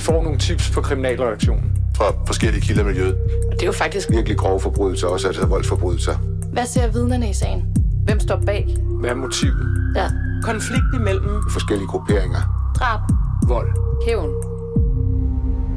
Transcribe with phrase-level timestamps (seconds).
[0.00, 1.72] Vi får nogle tips på kriminalreaktionen.
[1.96, 3.14] Fra forskellige kilder i miljøet.
[3.46, 6.16] Og det er jo faktisk Virkelig grove forbrydelser, også altså voldsforbrydelser.
[6.52, 7.64] Hvad ser vidnerne i sagen?
[8.04, 8.76] Hvem står bag?
[9.00, 9.92] Hvad er motivet?
[9.96, 10.10] Ja.
[10.42, 12.72] Konflikt imellem Forskellige grupperinger.
[12.78, 13.00] Drab.
[13.48, 13.68] Vold.
[14.06, 14.30] Hævn.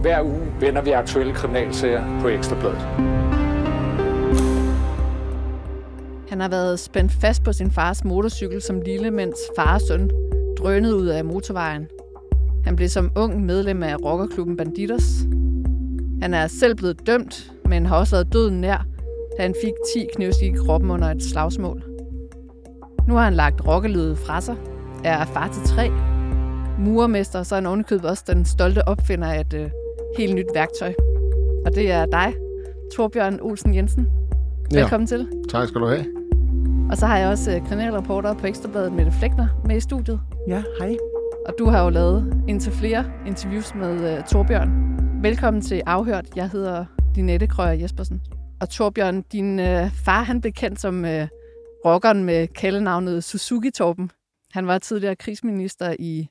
[0.01, 2.81] Hver uge vender vi aktuelle kriminalsager på Ekstrabladet.
[6.29, 10.09] Han har været spændt fast på sin fars motorcykel som lille, mens far og søn
[10.57, 11.87] drønede ud af motorvejen.
[12.64, 15.04] Han blev som ung medlem af rockerklubben Banditos.
[16.21, 18.86] Han er selv blevet dømt, men har også været døden nær,
[19.37, 21.84] da han fik 10 knivstik i kroppen under et slagsmål.
[23.07, 24.56] Nu har han lagt rockerlivet fra sig,
[25.04, 25.89] er far til tre,
[26.79, 29.70] murermester, så er han ovenikøbet også den stolte opfinder af et øh,
[30.18, 30.93] helt nyt værktøj.
[31.65, 32.34] Og det er dig,
[32.95, 34.08] Torbjørn Olsen Jensen.
[34.72, 35.17] Velkommen ja.
[35.17, 35.28] til.
[35.50, 36.06] Tak skal du have.
[36.92, 40.20] Og så har jeg også øh, kriminalreporter på Ekstrabladet, Mette Flækner, med i studiet.
[40.48, 40.98] Ja, hej.
[41.45, 44.70] Og du har jo lavet indtil flere interviews med uh, Torbjørn.
[45.23, 46.26] Velkommen til Afhørt.
[46.36, 48.22] Jeg hedder Linette Krøyer Jespersen.
[48.62, 51.28] Og Torbjørn, din uh, far han blev kendt som uh,
[51.86, 54.12] rockeren med kaldenavnet Suzuki Torben.
[54.52, 56.28] Han var tidligere krigsminister i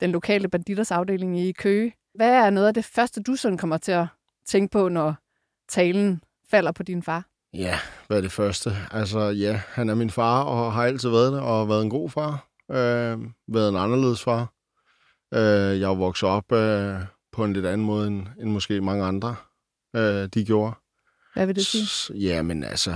[0.00, 1.92] den lokale banditers afdeling i Køge.
[2.14, 4.06] Hvad er noget af det første, du sådan kommer til at
[4.46, 5.14] tænke på, når
[5.68, 7.24] talen falder på din far?
[7.54, 7.74] Ja,
[8.06, 8.70] hvad er det første?
[8.90, 12.10] Altså, ja, han er min far, og har altid været det, og været en god
[12.10, 12.48] far.
[12.70, 14.53] Øh, været en anderledes far.
[15.34, 16.94] Øh, jeg vokset op øh,
[17.32, 19.36] på en lidt anden måde, end, end måske mange andre,
[19.96, 20.74] øh, de gjorde.
[21.34, 21.86] Hvad vil det sige?
[21.86, 22.90] S- Ja, men altså,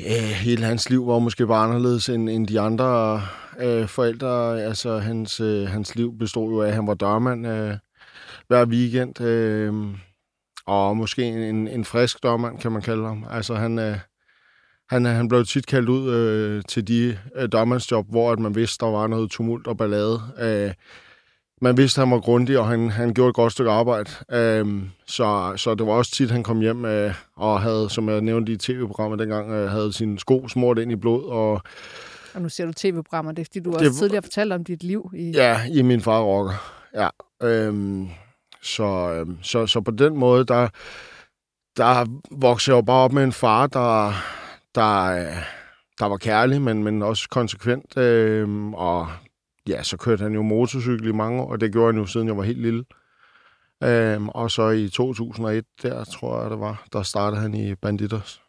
[0.00, 3.22] øh, hele hans liv var måske bare anderledes end, end de andre
[3.60, 4.62] øh, forældre.
[4.62, 7.76] Altså, hans, øh, hans liv bestod jo af, at han var dørmand øh,
[8.48, 9.20] hver weekend.
[9.20, 9.74] Øh,
[10.66, 13.26] og måske en, en frisk dørmand, kan man kalde ham.
[13.30, 13.98] Altså, han, øh,
[14.88, 18.84] han, han blev tit kaldt ud øh, til de øh, dørmandsjob, hvor at man vidste,
[18.86, 20.20] der var noget tumult og ballade.
[20.38, 20.74] Øh,
[21.60, 24.10] man vidste, han var grundig, og han, han gjorde et godt stykke arbejde.
[24.32, 28.20] Øh, så, så det var også tit, han kom hjem øh, og havde, som jeg
[28.20, 31.24] nævnte i tv-programmet dengang, øh, havde sine sko smurt ind i blod.
[31.24, 31.62] Og
[32.34, 34.82] Og nu ser du tv-programmer, det er fordi, du Det- også tidligere fortalte om dit
[34.82, 35.10] liv.
[35.16, 35.30] I...
[35.34, 36.78] Ja, i min far rocker.
[36.94, 37.08] Ja.
[37.42, 38.08] Øhm,
[38.62, 40.68] så, øhm, så, så på den måde, der,
[41.76, 44.12] der voksede jeg jo bare op med en far, der,
[44.74, 45.36] der, øh,
[45.98, 47.96] der var kærlig, men, men også konsekvent.
[47.96, 49.08] Øhm, og
[49.70, 52.26] ja, så kørte han jo motorcykel i mange år, og det gjorde han jo siden
[52.28, 52.84] jeg var helt lille.
[53.84, 58.42] Øhm, og så i 2001, der tror jeg det var, der startede han i Banditos.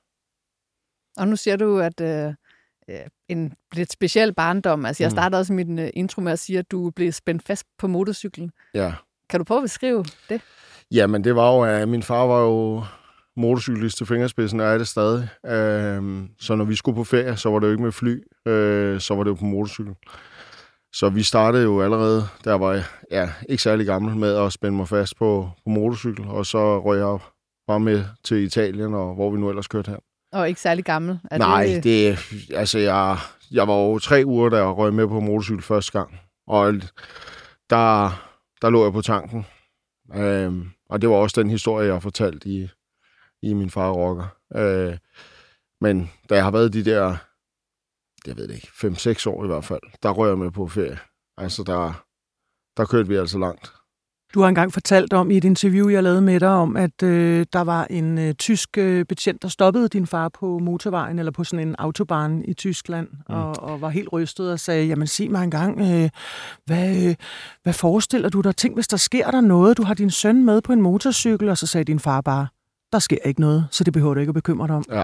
[1.17, 2.33] Og nu siger du, at øh,
[2.89, 2.95] øh,
[3.29, 5.15] en lidt speciel barndom, altså jeg Mm.
[5.15, 8.51] startede også min øh, intro med at sige, at du blev spændt fast på motorcyklen.
[8.73, 8.93] Ja.
[9.29, 10.41] Kan du prøve at beskrive det?
[10.91, 12.83] Jamen, det var jo, at min far var jo
[13.35, 15.29] motorcyklist til fingerspidsen, og er det stadig.
[15.45, 18.99] Øhm, så når vi skulle på ferie, så var det jo ikke med fly, øh,
[18.99, 19.95] så var det jo på motorcykel.
[20.93, 24.77] Så vi startede jo allerede, der var jeg ja, ikke særlig gammel, med at spænde
[24.77, 27.19] mig fast på, på motorcykel, og så røg jeg
[27.67, 29.99] bare med til Italien, og hvor vi nu ellers kørte hen.
[30.33, 31.19] Og ikke særlig gammel.
[31.31, 32.17] Er Nej, det, det,
[32.55, 33.17] altså jeg,
[33.51, 36.19] jeg var jo tre uger, da jeg røg med på motorcykel første gang.
[36.47, 36.73] Og
[37.69, 38.09] der,
[38.61, 39.45] der lå jeg på tanken.
[40.15, 42.69] Øhm, og det var også den historie, jeg har fortalt i,
[43.41, 44.27] i min far rocker.
[44.55, 44.97] Øh,
[45.81, 47.17] men da jeg har været de der,
[48.27, 50.99] jeg ved det ikke, 5-6 år i hvert fald, der røg jeg med på ferie.
[51.37, 52.03] Altså der,
[52.77, 53.71] der kørte vi altså langt.
[54.33, 57.45] Du har engang fortalt om i et interview, jeg lavede med dig, om at øh,
[57.53, 61.43] der var en øh, tysk øh, betjent, der stoppede din far på motorvejen eller på
[61.43, 63.35] sådan en autobahn i Tyskland, mm.
[63.35, 66.09] og, og var helt rystet og sagde, jamen sig mig engang, øh,
[66.65, 67.15] hvad, øh,
[67.63, 68.55] hvad forestiller du dig?
[68.55, 71.57] Tænk, hvis der sker der noget, du har din søn med på en motorcykel, og
[71.57, 72.47] så sagde din far bare,
[72.91, 74.85] der sker ikke noget, så det behøver du ikke at bekymre dig om.
[74.91, 75.03] Ja,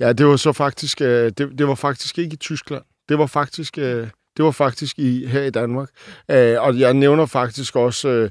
[0.00, 2.82] ja det var så faktisk, øh, det, det var faktisk ikke i Tyskland.
[3.08, 5.88] Det var faktisk, øh, det var faktisk i, her i Danmark.
[6.30, 8.30] Øh, og jeg nævner faktisk også øh,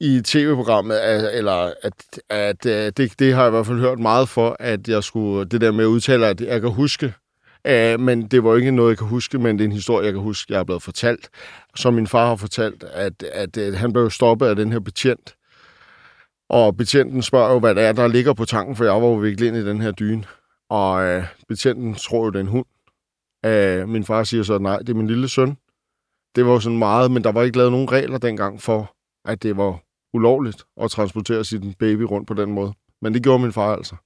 [0.00, 1.92] i tv-programmet, at, eller at,
[2.30, 5.44] at øh, det, det har jeg i hvert fald hørt meget for, at jeg skulle,
[5.44, 7.14] det der med at udtale, at jeg kan huske,
[7.66, 10.12] øh, men det var ikke noget, jeg kan huske, men det er en historie, jeg
[10.12, 11.28] kan huske, jeg er blevet fortalt,
[11.76, 15.34] som min far har fortalt, at, at, at han blev stoppet af den her betjent,
[16.48, 19.14] og betjenten spørger jo, hvad det er, der ligger på tanken, for jeg var jo
[19.14, 20.24] viklet ind i den her dyne.
[20.70, 22.66] Og øh, betjenten tror jo, det er en hund.
[23.46, 25.56] Øh, min far siger så, nej, det er min lille søn.
[26.36, 28.94] Det var jo sådan meget, men der var ikke lavet nogen regler dengang for,
[29.24, 29.80] at det var
[30.14, 32.72] ulovligt at transportere sin baby rundt på den måde.
[33.02, 33.96] Men det gjorde min far altså.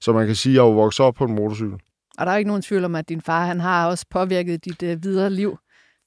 [0.00, 1.78] Så man kan sige, at jeg er vokset op på en motorcykel.
[2.18, 4.82] Og der er ikke nogen tvivl om, at din far han har også påvirket dit
[4.82, 5.58] øh, videre liv.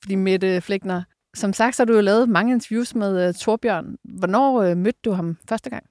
[0.01, 1.03] Fordi Mette Flækner,
[1.39, 3.85] som sagt, så har du jo lavet mange interviews med uh, Torbjørn.
[4.03, 5.83] Hvornår uh, mødte du ham første gang?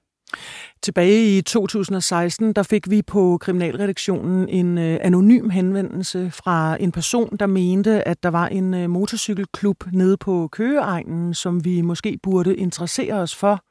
[0.81, 7.37] Tilbage i 2016, der fik vi på Kriminalredaktionen en øh, anonym henvendelse fra en person,
[7.39, 12.55] der mente, at der var en øh, motorcykelklub nede på Køgeegnen, som vi måske burde
[12.55, 13.63] interessere os for.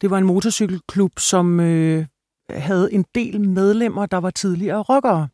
[0.00, 2.06] Det var en motorcykelklub, som øh,
[2.50, 5.28] havde en del medlemmer, der var tidligere rockere.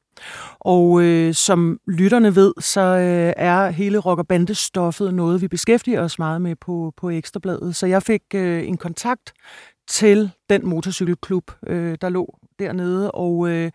[0.61, 6.03] Og øh, som lytterne ved, så øh, er hele rock- og bandestoffet noget, vi beskæftiger
[6.03, 7.77] os meget med på, på Ekstrabladet.
[7.77, 9.33] Så jeg fik øh, en kontakt
[9.89, 13.71] til den motorcykelklub, øh, der lå dernede, og øh,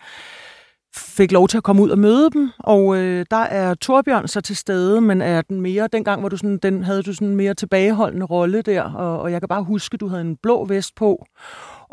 [0.96, 2.50] fik lov til at komme ud og møde dem.
[2.60, 6.38] Og øh, der er Torbjørn så til stede, men er den mere, dengang hvor du
[6.38, 9.64] sådan, den, havde du sådan en mere tilbageholdende rolle der, og, og jeg kan bare
[9.64, 11.26] huske, du havde en blå vest på,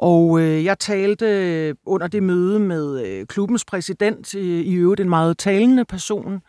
[0.01, 5.09] og øh, jeg talte under det møde med øh, klubbens præsident, i, i øvrigt en
[5.09, 6.41] meget talende person,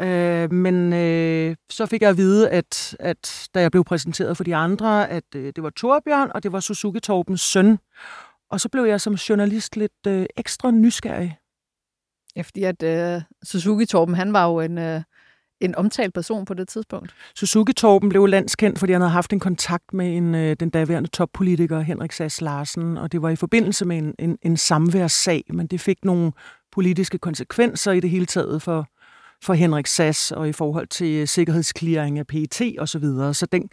[0.00, 4.44] Øh, men øh, så fik jeg at vide, at, at da jeg blev præsenteret for
[4.44, 7.78] de andre, at øh, det var Torbjørn, og det var Suzuki Torbens søn.
[8.50, 11.38] Og så blev jeg som journalist lidt øh, ekstra nysgerrig.
[12.36, 15.02] Ja, fordi at øh, Suzuki Torben, han var jo en, øh,
[15.60, 17.14] en omtalt person på det tidspunkt.
[17.36, 21.08] Suzuki Torben blev landskendt, fordi han havde haft en kontakt med en, øh, den daværende
[21.08, 25.66] toppolitiker Henrik Sass Larsen, og det var i forbindelse med en, en, en samværssag, men
[25.66, 26.32] det fik nogle
[26.72, 28.88] politiske konsekvenser i det hele taget for,
[29.44, 33.34] for Henrik Sass og i forhold til øh, sikkerhedsklaring sikkerhedsklæring af PET og så videre.
[33.34, 33.68] Så den,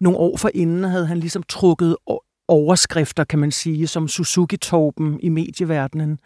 [0.00, 1.96] nogle år forinden havde han ligesom trukket
[2.48, 6.18] overskrifter, kan man sige, som Suzuki-torben i medieverdenen.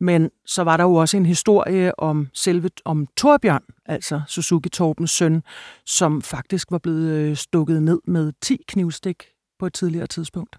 [0.00, 5.42] Men så var der jo også en historie om selve om Torbjørn, altså Suzuki-torbens søn,
[5.86, 9.24] som faktisk var blevet øh, stukket ned med 10 knivstik
[9.58, 10.56] på et tidligere tidspunkt.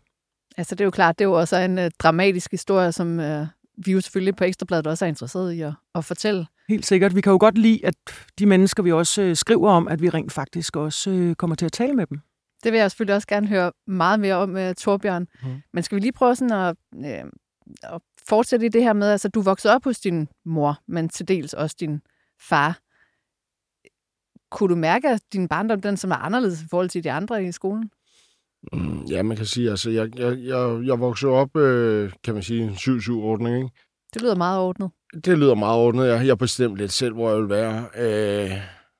[0.57, 3.47] Altså det er jo klart, det er jo også en uh, dramatisk historie, som uh,
[3.77, 6.45] vi jo selvfølgelig på Ekstrabladet også er interesseret i at, at fortælle.
[6.69, 7.15] Helt sikkert.
[7.15, 7.95] Vi kan jo godt lide, at
[8.39, 11.65] de mennesker, vi også øh, skriver om, at vi rent faktisk også øh, kommer til
[11.65, 12.19] at tale med dem.
[12.65, 15.27] Det vil jeg selvfølgelig også gerne høre meget mere om, uh, Torbjørn.
[15.43, 15.61] Mm.
[15.73, 17.29] Men skal vi lige prøve sådan at, uh,
[17.83, 21.27] at fortsætte i det her med, altså du voksede op hos din mor, men til
[21.27, 22.01] dels også din
[22.49, 22.79] far.
[24.51, 27.43] Kunne du mærke, at din barndom den som er anderledes i forhold til de andre
[27.45, 27.89] i skolen?
[28.73, 32.43] Mm, ja, man kan sige, altså jeg, jeg, jeg, jeg voksede op, øh, kan man
[32.43, 33.69] sige, en 7-7-ordning, ikke?
[34.13, 34.91] Det lyder meget ordnet.
[35.25, 36.07] Det lyder meget ordnet.
[36.07, 37.87] Jeg, jeg bestemte lidt selv, hvor jeg vil være.
[37.97, 38.51] Øh,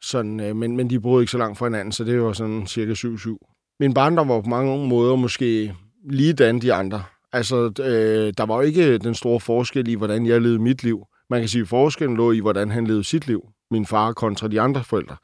[0.01, 2.67] sådan, øh, men, men de boede ikke så langt fra hinanden, så det var sådan
[2.67, 3.54] cirka 7-7.
[3.79, 5.75] Min barndom var på mange måder måske
[6.09, 7.03] lige dan de andre.
[7.33, 11.05] Altså, øh, der var jo ikke den store forskel i, hvordan jeg levede mit liv.
[11.29, 13.41] Man kan sige, at forskellen lå i, hvordan han levede sit liv.
[13.71, 15.15] Min far kontra de andre forældre.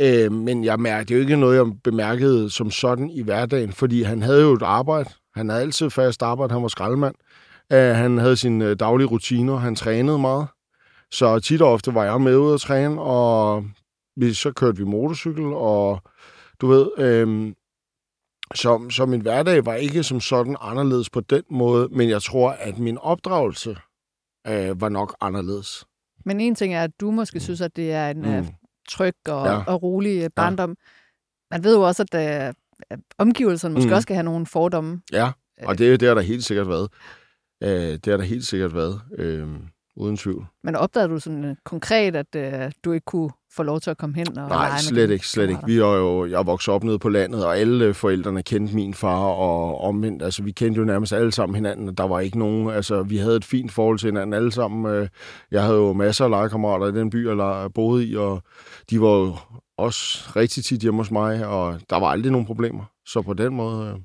[0.00, 4.22] Øh, men jeg mærkede jo ikke noget, jeg bemærkede som sådan i hverdagen, fordi han
[4.22, 5.10] havde jo et arbejde.
[5.34, 6.52] Han havde altid fast arbejde.
[6.52, 7.14] Han var skraldemand.
[7.72, 9.56] Øh, han havde sine øh, daglige rutiner.
[9.56, 10.46] Han trænede meget.
[11.10, 13.64] Så tit og ofte var jeg med ud at træne, og
[14.16, 16.02] vi, så kørte vi motorcykel, og
[16.60, 17.52] du ved, øh,
[18.54, 22.50] så, så min hverdag var ikke som sådan anderledes på den måde, men jeg tror,
[22.50, 23.76] at min opdragelse
[24.46, 25.84] øh, var nok anderledes.
[26.24, 28.38] Men en ting er, at du måske synes, at det er en mm.
[28.38, 28.46] uh,
[28.88, 29.64] tryg og, ja.
[29.64, 30.70] og rolig barndom.
[30.70, 30.74] Ja.
[31.50, 32.52] Man ved jo også, at
[32.90, 33.94] uh, omgivelserne måske mm.
[33.94, 35.00] også skal have nogle fordomme.
[35.12, 36.88] Ja, og det, det har der helt sikkert været.
[37.64, 39.00] Uh, det har der helt sikkert været.
[39.18, 39.54] Uh,
[39.96, 40.46] uden tvivl.
[40.64, 43.98] Men opdagede du sådan uh, konkret, at uh, du ikke kunne få lov til at
[43.98, 45.62] komme hen og Nej, slet ikke, slet ikke.
[45.66, 49.24] Vi er jo, jeg vokset op nede på landet, og alle forældrene kendte min far,
[49.24, 52.70] og omvendt, altså vi kendte jo nærmest alle sammen hinanden, og der var ikke nogen,
[52.70, 55.08] altså vi havde et fint forhold til hinanden alle sammen.
[55.50, 58.42] Jeg havde jo masser af legekammerater i den by, jeg boede i, og
[58.90, 59.36] de var jo
[59.78, 62.84] også rigtig tit hjemme hos mig, og der var aldrig nogen problemer.
[63.06, 63.96] Så på den måde...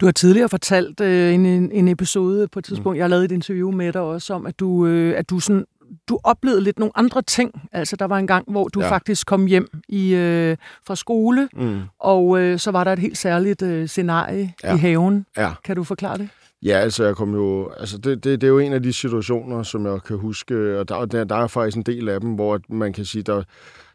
[0.00, 2.96] Du har tidligere fortalt øh, en, en episode på et tidspunkt, mm.
[2.96, 5.64] jeg har lavet et interview med dig også, om at du, øh, at du sådan
[6.08, 7.68] du oplevede lidt nogle andre ting.
[7.72, 8.90] Altså, der var en gang, hvor du ja.
[8.90, 11.80] faktisk kom hjem i øh, fra skole, mm.
[11.98, 14.74] og øh, så var der et helt særligt øh, scenarie ja.
[14.74, 15.26] i haven.
[15.36, 15.52] Ja.
[15.64, 16.28] Kan du forklare det?
[16.62, 19.62] Ja, altså, jeg kom jo, altså det, det, det er jo en af de situationer,
[19.62, 22.60] som jeg kan huske, og der, der, der er faktisk en del af dem, hvor
[22.68, 23.42] man kan sige, der,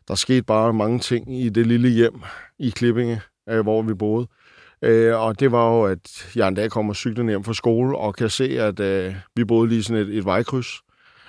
[0.08, 2.22] der skete bare mange ting i det lille hjem
[2.60, 4.27] i Klippinge, øh, hvor vi boede.
[4.27, 4.51] Øh,
[4.83, 8.15] Øh, og det var jo, at jeg en dag kommer cyklen hjem fra skole og
[8.15, 10.81] kan se, at øh, vi boede lige sådan et, et vejkryds.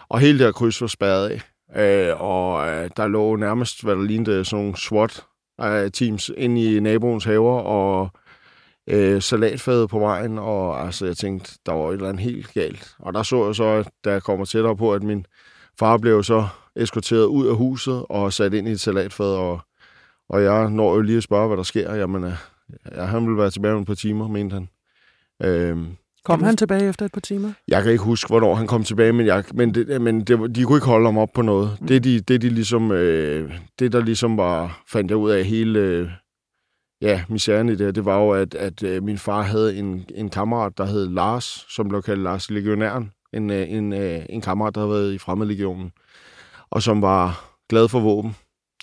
[0.08, 1.40] Og hele det her kryds var spærret af.
[1.76, 6.76] Øh, og øh, der lå nærmest, hvad der lignede, sådan nogle SWAT-teams øh, ind inde
[6.76, 8.10] i naboens haver, og
[8.86, 12.94] øh, salatfadet på vejen, og altså, jeg tænkte, der var et eller andet helt galt.
[12.98, 15.26] Og der så jeg så, at da kommer tættere på, at min
[15.78, 19.60] far blev så eskorteret ud af huset og sat ind i et salatfad, og,
[20.28, 21.94] og jeg når jo lige at spørge, hvad der sker.
[21.94, 22.32] Jamen, øh,
[22.96, 24.68] ja, han ville være tilbage om et par timer, mente han.
[25.42, 25.86] Øh,
[26.24, 27.52] Kom han tilbage efter et par timer?
[27.68, 30.64] Jeg kan ikke huske, hvornår han kom tilbage, men, jeg, men, det, men det, de
[30.64, 31.76] kunne ikke holde ham op på noget.
[31.80, 31.86] Mm.
[31.86, 36.10] Det, de, det, de ligesom, øh, det, der ligesom var, fandt jeg ud af hele,
[37.00, 40.28] ja, misæren i det, det var jo, at, at øh, min far havde en, en
[40.28, 43.12] kammerat, der hed Lars, som blev kaldt Lars Legionæren.
[43.32, 45.92] En, øh, en, øh, en kammerat, der havde været i Fremmedlegionen,
[46.70, 48.36] og som var glad for våben.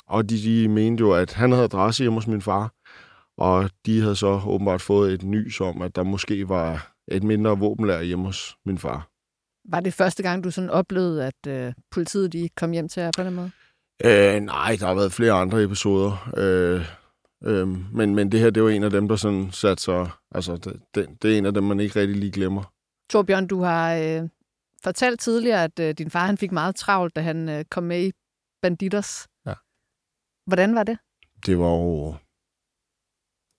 [0.07, 2.73] Og de, de mente jo, at han havde adresse hjemme hos min far,
[3.39, 7.59] og de havde så åbenbart fået et nys om, at der måske var et mindre
[7.59, 9.09] våbenlærer hjemme hos min far.
[9.69, 13.11] Var det første gang, du sådan oplevede, at øh, politiet de kom hjem til jer
[13.17, 13.51] på den måde?
[14.05, 16.31] Øh, nej, der har været flere andre episoder.
[16.37, 16.85] Øh,
[17.43, 20.09] øh, men, men det her, det var en af dem, der sådan satte sig...
[20.31, 22.73] Altså, det, det, det er en af dem, man ikke rigtig lige glemmer.
[23.09, 24.29] Torbjørn, du har øh,
[24.83, 28.07] fortalt tidligere, at øh, din far han fik meget travlt, da han øh, kom med
[28.07, 28.11] i
[28.61, 29.27] Banditers.
[29.45, 29.53] Ja.
[30.47, 30.97] Hvordan var det?
[31.45, 32.15] Det var jo...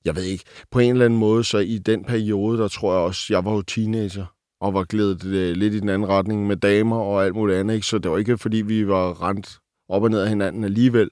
[0.04, 0.45] Jeg ved ikke.
[0.71, 3.52] På en eller anden måde, så i den periode, der tror jeg også, jeg var
[3.52, 4.26] jo teenager
[4.61, 7.75] og var glædet øh, lidt i den anden retning med damer og alt muligt andet.
[7.75, 7.87] Ikke?
[7.87, 11.11] Så det var ikke, fordi vi var rent op og ned af hinanden alligevel.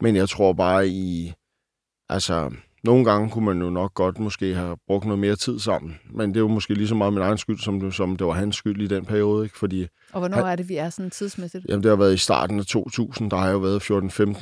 [0.00, 1.32] Men jeg tror bare i...
[2.08, 2.50] Altså,
[2.84, 5.98] nogle gange kunne man jo nok godt måske have brugt noget mere tid sammen.
[6.10, 8.26] Men det er jo måske lige så meget min egen skyld, som det, som det
[8.26, 9.44] var hans skyld i den periode.
[9.44, 9.58] Ikke?
[9.58, 11.66] Fordi, Og hvornår er det, vi er sådan tidsmæssigt?
[11.68, 13.30] jamen, det har været i starten af 2000.
[13.30, 13.90] Der har jeg jo været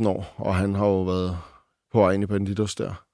[0.00, 1.38] 14-15 år, og han har jo været
[1.93, 3.05] på vej ind i Banditos der.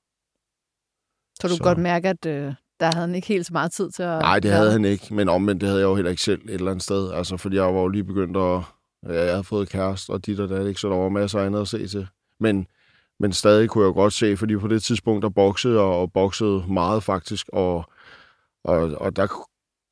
[1.43, 3.91] Så du så- godt mærke, at øh, der havde han ikke helt så meget tid
[3.91, 4.19] til at...
[4.23, 6.51] Nej, det havde han ikke, men omvendt, det havde jeg jo heller ikke selv et
[6.55, 7.13] eller andet sted.
[7.13, 8.61] Altså, fordi jeg var jo lige begyndt at...
[9.09, 10.81] Ja, jeg havde fået kæreste og dit og dat, ikke?
[10.81, 12.07] så der var masser af andet at se til.
[12.41, 12.67] Men,
[13.21, 17.03] men stadig kunne jeg godt se, fordi på det tidspunkt, der jeg, og boxede meget
[17.03, 17.85] faktisk, og,
[18.65, 19.27] og, og der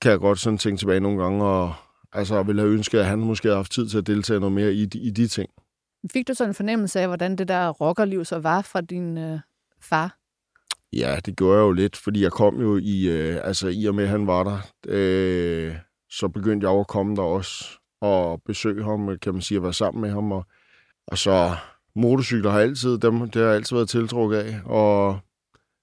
[0.03, 1.75] kan jeg godt sådan tænke tilbage nogle gange, og
[2.13, 4.53] altså, jeg ville have ønsket, at han måske havde haft tid til at deltage noget
[4.53, 5.51] mere i, de- i de ting.
[6.13, 9.39] Fik du sådan en fornemmelse af, hvordan det der rockerliv så var fra din øh,
[9.83, 10.17] far?
[10.93, 13.95] Ja, det gjorde jeg jo lidt, fordi jeg kom jo i, øh, altså i og
[13.95, 15.77] med, at han var der, øh,
[16.11, 17.65] så begyndte jeg jo at komme der også
[18.01, 20.33] og besøge ham, øh, kan man sige, at være sammen med ham.
[20.33, 20.47] Og,
[21.07, 21.57] og så
[21.97, 25.19] motorcykler har altid, dem, det har altid været tiltrukket af, og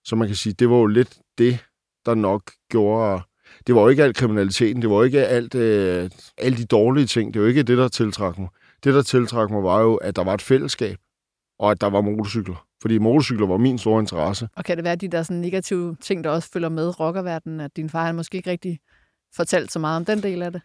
[0.05, 1.59] så man kan sige, det var jo lidt det,
[2.05, 3.21] der nok gjorde,
[3.67, 7.07] det var jo ikke alt kriminaliteten, det var jo ikke alt, øh, alle de dårlige
[7.07, 8.47] ting, det var jo ikke det, der tiltrak mig.
[8.83, 10.97] Det, der tiltrak mig, var jo, at der var et fællesskab,
[11.59, 12.66] og at der var motorcykler.
[12.81, 14.47] Fordi motorcykler var min store interesse.
[14.55, 17.71] Og kan det være de der sådan negative ting, der også følger med rockerverdenen, at
[17.75, 18.79] din far han måske ikke rigtig
[19.35, 20.61] fortalt så meget om den del af det?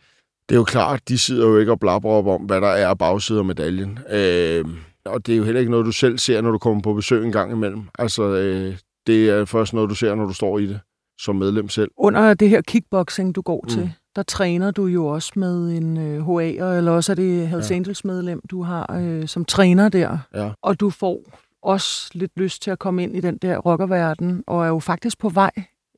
[0.49, 2.89] Det er jo klart, de sidder jo ikke og blabber op om, hvad der er
[2.89, 3.99] af bagside af medaljen.
[4.11, 4.65] Øh,
[5.05, 7.25] og det er jo heller ikke noget, du selv ser, når du kommer på besøg
[7.25, 7.83] en gang imellem.
[7.99, 8.77] Altså, øh,
[9.07, 10.81] det er først noget, du ser, når du står i det
[11.21, 11.91] som medlem selv.
[11.97, 13.69] Under det her kickboxing, du går Mm.
[13.69, 17.71] til, der træner du jo også med en øh, HA'er, eller også er det Hells
[17.71, 17.77] Ja.
[17.77, 20.19] Angels medlem, du har øh, som træner der.
[20.35, 20.51] Ja.
[20.63, 21.21] Og du får
[21.63, 25.19] også lidt lyst til at komme ind i den der rockerverden, og er jo faktisk
[25.19, 25.51] på vej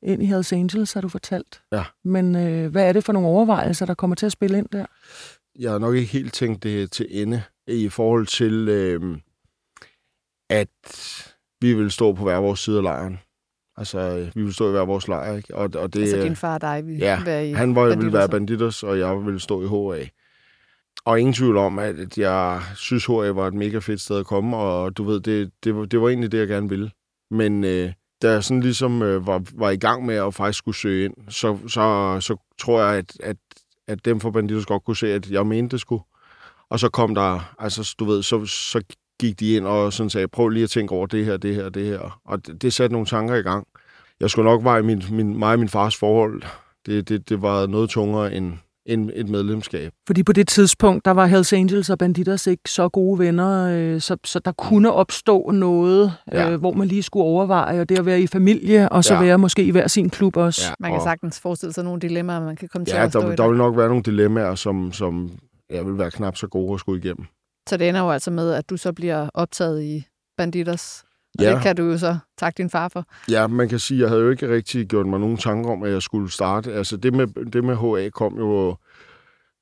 [0.03, 1.61] ind i Hells Angels, har du fortalt.
[1.71, 1.83] Ja.
[2.03, 4.85] Men øh, hvad er det for nogle overvejelser, der kommer til at spille ind der?
[5.59, 9.17] Jeg har nok ikke helt tænkt det til ende i forhold til, øh,
[10.49, 10.69] at
[11.61, 13.19] vi vil stå på hver vores side af lejren.
[13.77, 15.55] Altså, vi vil stå i hver vores lejr, ikke?
[15.55, 18.13] Og, og det, altså din far og dig vil ja, være i Han var, ville
[18.13, 18.31] være så.
[18.31, 20.07] Banditos, og jeg ville stå i HA.
[21.05, 24.57] Og ingen tvivl om, at jeg synes, HA var et mega fedt sted at komme,
[24.57, 26.91] og du ved, det, det, var, det var egentlig det, jeg gerne ville.
[27.31, 30.77] Men øh, da jeg sådan ligesom øh, var, var i gang med at faktisk skulle
[30.77, 33.37] søge ind, så, så, så tror jeg, at, at,
[33.87, 36.03] at dem fra Banditos godt kunne se, at jeg mente det skulle.
[36.69, 38.81] Og så kom der, altså du ved, så, så
[39.19, 41.69] gik de ind og sådan sagde, prøv lige at tænke over det her, det her,
[41.69, 42.21] det her.
[42.25, 43.67] Og det, det satte nogle tanker i gang.
[44.19, 46.43] Jeg skulle nok veje min, min, mig og min fars forhold
[46.85, 48.53] det, det, det var noget tungere end,
[48.85, 49.91] end et medlemskab.
[50.07, 54.01] Fordi på det tidspunkt, der var Hells Angels og Banditos ikke så gode venner, øh,
[54.01, 56.51] så, så der kunne opstå noget, Ja.
[56.51, 59.21] øh, hvor man lige skulle overveje, og det at være i familie, og så Ja.
[59.21, 60.61] være måske i hver sin klub også.
[60.67, 63.11] Ja, Man kan og- sagtens forestille sig nogle dilemmaer, man kan komme til Ja, at
[63.11, 63.29] stå der, i.
[63.29, 63.47] der Der.
[63.49, 65.31] vil nok være nogle dilemmaer, som, som
[65.69, 67.25] jeg vil være knap så gode at skulle igennem.
[67.69, 70.05] Så det ender jo altså med, at du så bliver optaget i
[70.37, 71.03] Banditos.
[71.39, 71.53] Og Ja.
[71.53, 73.05] det kan du jo så takke din far for.
[73.31, 75.83] Ja, man kan sige, at jeg havde jo ikke rigtig gjort mig nogen tanker om,
[75.83, 76.73] at jeg skulle starte.
[76.73, 78.75] Altså det med, det med HA kom jo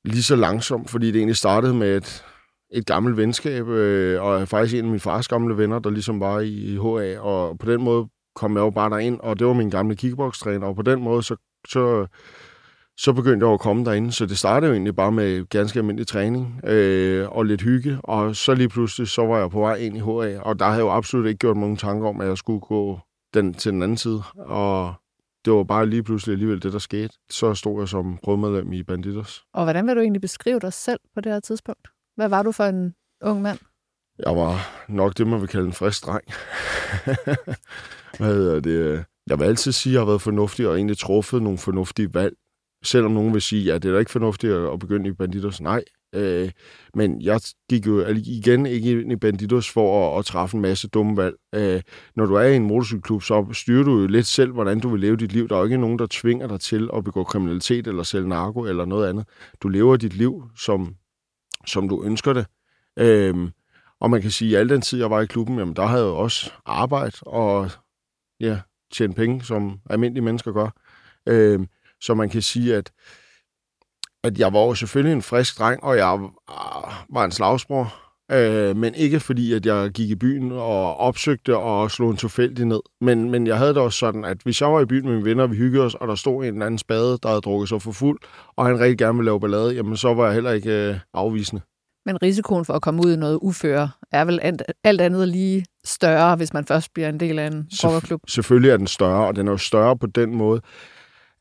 [0.04, 2.24] lige så langsomt, fordi det egentlig startede med et,
[2.72, 6.40] et gammelt venskab, øh, og faktisk en af mine fars gamle venner, der ligesom var
[6.40, 9.52] i, i HA, og på den måde kom jeg jo bare derind, og det var
[9.52, 11.36] min gamle kickbox-træner, og på den måde, så,
[11.68, 12.06] så,
[12.98, 16.06] så begyndte jeg at komme derinde, så det startede jo egentlig bare med ganske almindelig
[16.06, 19.96] træning øh, og lidt hygge, og så lige pludselig, så var jeg på vej ind
[19.96, 22.28] i HA, og der havde jeg jo absolut ikke gjort mig nogen tanker om, at
[22.28, 22.98] jeg skulle gå
[23.34, 24.94] den til den anden side, og
[25.44, 27.14] det var bare lige pludselig alligevel det, der skete.
[27.30, 29.44] Så stod jeg som prøvemedlem i Banditos.
[29.54, 31.88] Og hvordan vil du egentlig beskrive dig selv på det her tidspunkt?
[32.16, 33.58] Hvad var du for en ung mand?
[34.18, 36.24] Jeg var nok det, man vil kalde en frisk dreng.
[38.18, 39.04] Hvad hedder det?
[39.26, 42.34] Jeg vil altid sige, at jeg har været fornuftig og egentlig truffet nogle fornuftige valg.
[42.84, 45.60] Selvom nogen vil sige, at det er da ikke fornuftigt at begynde i Banditos.
[45.60, 46.50] Nej, Øh,
[46.94, 50.88] men jeg gik jo igen ikke ind i Bandidos for at, at træffe en masse
[50.88, 51.36] dumme valg.
[51.54, 51.82] Øh,
[52.16, 55.00] når du er i en motorcykelklub, så styrer du jo lidt selv, hvordan du vil
[55.00, 55.48] leve dit liv.
[55.48, 58.60] Der er jo ikke nogen, der tvinger dig til at begå kriminalitet eller sælge narko
[58.60, 59.28] eller noget andet.
[59.62, 60.94] Du lever dit liv, som,
[61.66, 62.46] som du ønsker det.
[62.98, 63.50] Øh,
[64.00, 66.04] og man kan sige, at al den tid, jeg var i klubben, jamen, der havde
[66.04, 67.70] jeg også arbejde og
[68.40, 68.60] ja,
[68.92, 70.70] tjene penge, som almindelige mennesker gør.
[71.28, 71.60] Øh,
[72.04, 72.92] så man kan sige, at
[74.24, 76.18] at jeg var jo selvfølgelig en frisk dreng, og jeg
[77.10, 77.94] var en slagsbror.
[78.32, 82.64] Øh, men ikke fordi, at jeg gik i byen og opsøgte og slog en tilfældig
[82.64, 82.80] ned.
[83.00, 85.24] Men, men jeg havde det også sådan, at hvis jeg var i byen med mine
[85.24, 87.68] venner, og vi hyggede os, og der stod en eller anden spade, der havde drukket
[87.68, 88.18] sig for fuld,
[88.56, 91.62] og han rigtig gerne ville lave ballade, jamen så var jeg heller ikke øh, afvisende.
[92.06, 94.40] Men risikoen for at komme ud i noget uføre er vel
[94.84, 98.20] alt andet lige større, hvis man først bliver en del af en rockerklub?
[98.28, 100.60] Selvfølgelig er den større, og den er jo større på den måde,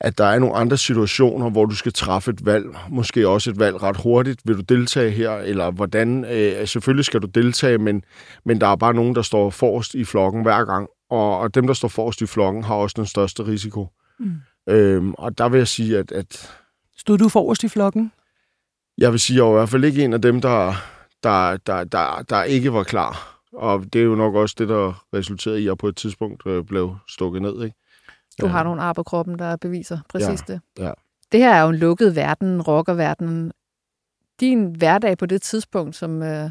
[0.03, 3.60] at der er nogle andre situationer, hvor du skal træffe et valg, måske også et
[3.60, 4.41] valg ret hurtigt.
[4.45, 6.25] Vil du deltage her, eller hvordan?
[6.25, 8.03] Øh, selvfølgelig skal du deltage, men,
[8.45, 11.67] men der er bare nogen, der står forrest i flokken hver gang, og, og dem,
[11.67, 13.88] der står forrest i flokken, har også den største risiko.
[14.19, 14.31] Mm.
[14.69, 16.51] Øhm, og der vil jeg sige, at, at...
[16.98, 18.12] Stod du forrest i flokken?
[18.98, 20.74] Jeg vil sige, at jeg var i hvert fald ikke en af dem, der,
[21.24, 23.39] der, der, der, der ikke var klar.
[23.53, 26.48] Og det er jo nok også det, der resulterede i, at jeg på et tidspunkt
[26.48, 27.63] øh, blev stukket ned.
[27.63, 27.75] Ikke?
[28.42, 28.52] Du ja.
[28.52, 30.54] har nogle ar på kroppen, der beviser præcis ja.
[30.54, 30.62] det.
[30.80, 30.92] Ja.
[31.32, 33.52] Det her er jo en lukket verden, rockerverden.
[34.40, 36.50] Din hverdag på det tidspunkt som øh,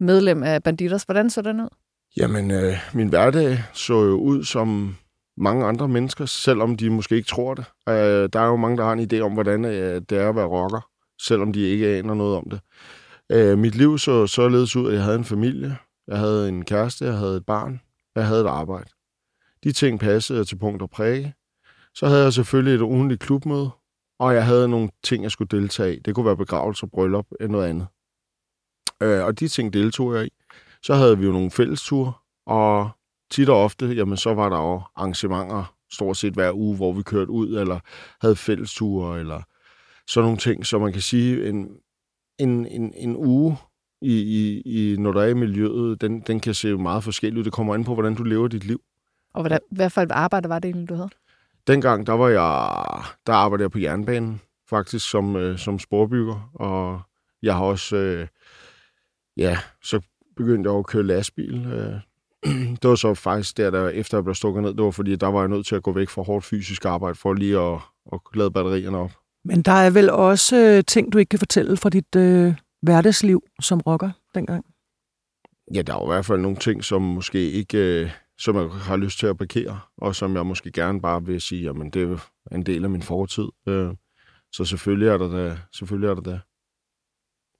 [0.00, 1.68] medlem af Banditos, hvordan så den ud?
[2.16, 4.96] Jamen, øh, min hverdag så jo ud som
[5.36, 7.64] mange andre mennesker, selvom de måske ikke tror det.
[7.88, 10.36] Øh, der er jo mange, der har en idé om, hvordan øh, det er at
[10.36, 10.88] være rocker,
[11.22, 12.60] selvom de ikke aner noget om det.
[13.32, 15.76] Øh, mit liv så således ud, at jeg havde en familie,
[16.08, 17.80] jeg havde en kæreste, jeg havde et barn,
[18.16, 18.90] jeg havde et arbejde.
[19.64, 21.34] De ting passede til punkt og præge.
[21.94, 23.70] Så havde jeg selvfølgelig et ugenligt klubmøde,
[24.18, 25.98] og jeg havde nogle ting, jeg skulle deltage i.
[25.98, 27.86] Det kunne være begravelse, bryllup eller noget andet.
[29.02, 30.30] Øh, og de ting deltog jeg i.
[30.82, 32.12] Så havde vi jo nogle fællesture,
[32.46, 32.90] og
[33.30, 37.02] tit og ofte, jamen så var der jo arrangementer stort set hver uge, hvor vi
[37.02, 37.80] kørte ud, eller
[38.20, 39.42] havde fællesture, eller
[40.08, 40.66] sådan nogle ting.
[40.66, 41.68] Så man kan sige, en,
[42.38, 43.56] en, en, en uge,
[44.02, 47.44] i, i, i, når der er i miljøet, den, den kan se meget forskellig ud.
[47.44, 48.80] Det kommer an på, hvordan du lever dit liv.
[49.34, 51.10] Og hvad, hvad for et arbejde var det egentlig, du havde?
[51.66, 57.00] Dengang, der var jeg, der arbejdede jeg på jernbanen, faktisk som, øh, som sporbygger, og
[57.42, 58.26] jeg har også, øh,
[59.36, 60.00] ja, så
[60.36, 61.66] begyndte jeg at køre lastbil.
[61.66, 61.94] Øh.
[62.82, 65.26] Det var så faktisk der, der, efter jeg blev stukket ned, det var fordi, der
[65.26, 67.78] var jeg nødt til at gå væk fra hårdt fysisk arbejde, for lige at,
[68.12, 69.12] at lade batterierne op.
[69.44, 73.42] Men der er vel også øh, ting, du ikke kan fortælle fra dit øh, hverdagsliv
[73.60, 74.64] som rocker dengang?
[75.74, 77.78] Ja, der er jo i hvert fald nogle ting, som måske ikke...
[77.78, 78.10] Øh,
[78.44, 81.62] som jeg har lyst til at parkere, og som jeg måske gerne bare vil sige,
[81.62, 82.18] jamen det er
[82.54, 83.48] en del af min fortid.
[83.68, 83.90] Øh,
[84.52, 85.60] så selvfølgelig er der det.
[85.72, 86.40] Selvfølgelig er der det.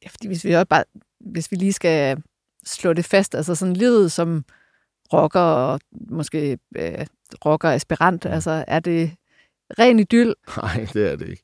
[0.03, 0.85] Ja, fordi hvis vi, også bare,
[1.21, 2.23] hvis vi lige skal
[2.65, 4.45] slå det fast, altså sådan livet som
[5.13, 7.07] rocker og måske øh,
[7.45, 8.31] rocker aspirant, ja.
[8.31, 9.17] altså er det
[9.79, 10.35] ren idyll?
[10.63, 11.43] Nej, det er det ikke.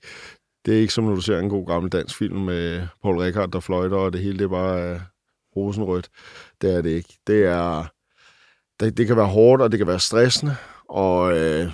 [0.66, 3.50] Det er ikke som når du ser en god gammel dansk film med Paul Rickard,
[3.50, 5.00] der fløjter, og det hele det er bare øh,
[5.57, 6.09] rosenrødt.
[6.61, 7.18] Det er det ikke.
[7.26, 7.87] Det er
[8.80, 10.56] det, det kan være hårdt, og det kan være stressende,
[10.88, 11.72] og øh,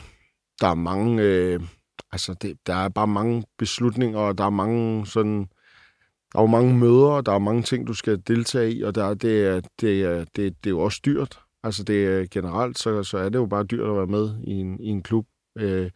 [0.61, 1.61] der er mange, øh,
[2.13, 5.39] altså det, der er bare mange beslutninger, og der er mange sådan,
[6.33, 8.95] der er jo mange møder, og der er mange ting, du skal deltage i, og
[8.95, 11.41] der, det, er, det, er, det, det er jo også dyrt.
[11.65, 14.51] Altså det er generelt, så, så er det jo bare dyrt at være med i
[14.53, 15.27] en, i en klub.
[15.59, 15.91] Øh,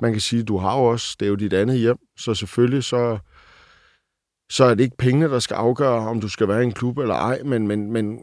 [0.00, 2.84] man kan sige, du har jo også, det er jo dit andet hjem, så selvfølgelig
[2.84, 3.18] så,
[4.50, 6.98] så er det ikke pengene, der skal afgøre, om du skal være i en klub
[6.98, 8.20] eller ej, men, men, men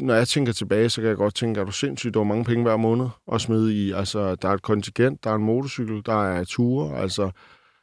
[0.00, 2.44] når jeg tænker tilbage, så kan jeg godt tænke, at du sindssygt, der var mange
[2.44, 3.92] penge hver måned at smide i.
[3.92, 7.30] Altså, der er et kontingent, der er en motorcykel, der er ture, altså,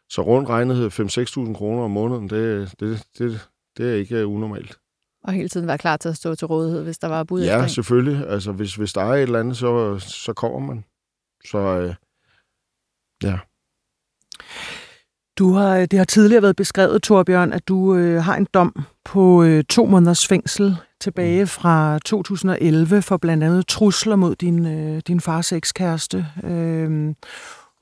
[0.09, 4.79] så rundt regnet 5-6.000 kroner om måneden, det, det, det, det er ikke unormalt.
[5.23, 7.55] Og hele tiden være klar til at stå til rådighed, hvis der var bud Ja,
[7.55, 8.27] efter selvfølgelig.
[8.27, 10.83] Altså, hvis, hvis der er et eller andet, så, så kommer man.
[11.45, 11.95] Så, øh,
[13.23, 13.39] ja.
[15.37, 19.43] Du har, det har tidligere været beskrevet, Torbjørn, at du øh, har en dom på
[19.43, 21.47] øh, to måneders fængsel tilbage mm.
[21.47, 26.25] fra 2011 for blandt andet trusler mod din, øh, din fars ekskæreste.
[26.43, 27.13] Øh,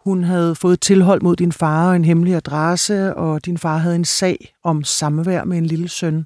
[0.06, 3.96] hun havde fået tilhold mod din far og en hemmelig adresse, og din far havde
[3.96, 6.26] en sag om samvær med en lille søn.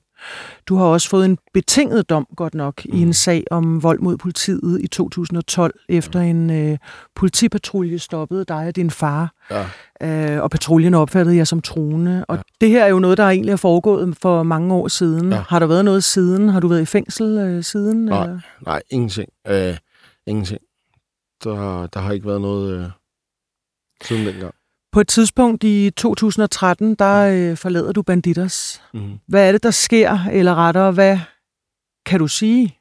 [0.67, 2.97] Du har også fået en betinget dom, godt nok, mm.
[2.97, 3.13] i en mm.
[3.13, 6.77] sag om vold mod politiet i 2012, efter en øh,
[7.15, 9.33] politipatrulje stoppede dig og din far.
[9.51, 9.65] Ja.
[10.01, 12.25] Øh, og patruljen opfattede jer som truende.
[12.27, 12.41] Og ja.
[12.61, 15.31] det her er jo noget, der egentlig er foregået for mange år siden.
[15.31, 15.43] Ja.
[15.49, 16.49] Har der været noget siden?
[16.49, 18.05] Har du været i fængsel øh, siden?
[18.05, 18.39] Nej, eller?
[18.65, 19.29] nej ingenting.
[19.47, 19.77] Øh,
[20.27, 20.61] ingenting.
[21.43, 22.89] Der, der har ikke været noget øh,
[24.03, 24.53] siden dengang.
[24.99, 28.81] På et tidspunkt i 2013, der øh, forlader du Banditers.
[28.93, 29.19] Mm.
[29.27, 31.19] Hvad er det, der sker, eller rettere, hvad
[32.05, 32.77] kan du sige?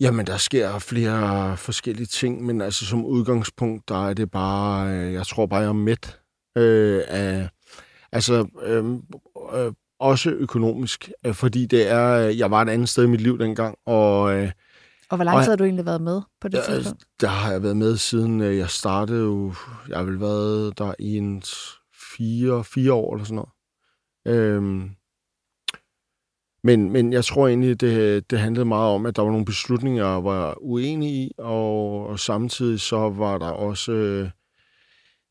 [0.00, 5.12] Jamen, der sker flere forskellige ting, men altså som udgangspunkt, der er det bare, øh,
[5.12, 6.18] jeg tror bare, jeg er mæt
[6.56, 7.48] øh, af,
[8.12, 8.84] altså øh,
[9.54, 13.38] øh, også økonomisk, øh, fordi det er, jeg var et andet sted i mit liv
[13.38, 14.50] dengang, og øh,
[15.10, 17.04] Og hvor lang tid har du egentlig været med på det der, tidspunkt?
[17.20, 19.54] der har jeg været med siden øh, jeg startede jo,
[19.88, 21.42] jeg har vel været der i en
[22.16, 23.50] fire, fire år eller sådan noget.
[24.26, 24.90] Øhm,
[26.64, 30.06] men, men jeg tror egentlig, det, det handlede meget om, at der var nogle beslutninger,
[30.06, 34.30] jeg var uenig i, og, og samtidig så var der også øh,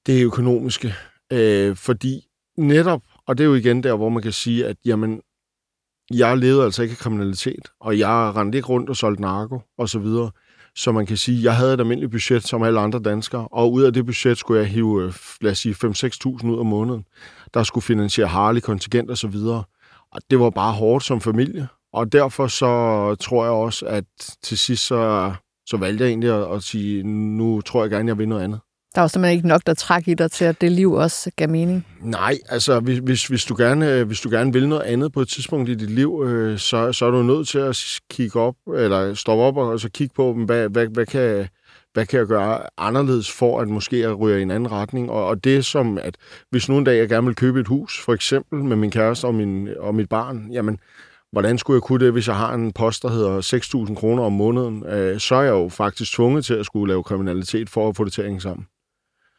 [0.05, 0.93] det økonomiske.
[1.33, 5.21] Øh, fordi netop, og det er jo igen der, hvor man kan sige, at jamen,
[6.13, 9.89] jeg levede altså ikke af kriminalitet, og jeg rendte ikke rundt og solgte narko og
[9.89, 10.31] så videre.
[10.75, 13.83] Så man kan sige, jeg havde et almindeligt budget som alle andre danskere, og ud
[13.83, 17.05] af det budget skulle jeg hive, øh, lad os sige, 5-6.000 ud om måneden.
[17.53, 19.63] Der skulle finansiere Harley, kontingent og så videre.
[20.11, 21.67] Og det var bare hårdt som familie.
[21.93, 24.05] Og derfor så tror jeg også, at
[24.43, 25.33] til sidst så,
[25.65, 27.03] så valgte jeg egentlig at, at sige,
[27.37, 28.59] nu tror jeg gerne, jeg vil noget andet.
[28.95, 31.49] Der var simpelthen ikke nok, der træk i dig til, at det liv også gav
[31.49, 31.85] mening.
[32.01, 35.21] Nej, altså hvis, hvis, hvis, du gerne, øh, hvis du gerne vil noget andet på
[35.21, 38.55] et tidspunkt i dit liv, øh, så, så er du nødt til at kigge op,
[38.75, 41.47] eller stoppe op og, og så kigge på, hvad, hvad, hvad, kan,
[41.93, 45.11] hvad kan jeg gøre anderledes for, at måske jeg ryger i en anden retning.
[45.11, 46.17] Og, og det som, at
[46.49, 49.25] hvis nu en dag jeg gerne vil købe et hus, for eksempel med min kæreste
[49.25, 50.79] og, min, og mit barn, jamen,
[51.31, 54.33] hvordan skulle jeg kunne det, hvis jeg har en post, der hedder 6.000 kroner om
[54.33, 54.85] måneden?
[54.85, 58.03] Øh, så er jeg jo faktisk tvunget til at skulle lave kriminalitet for at få
[58.03, 58.65] det til at hænge sammen.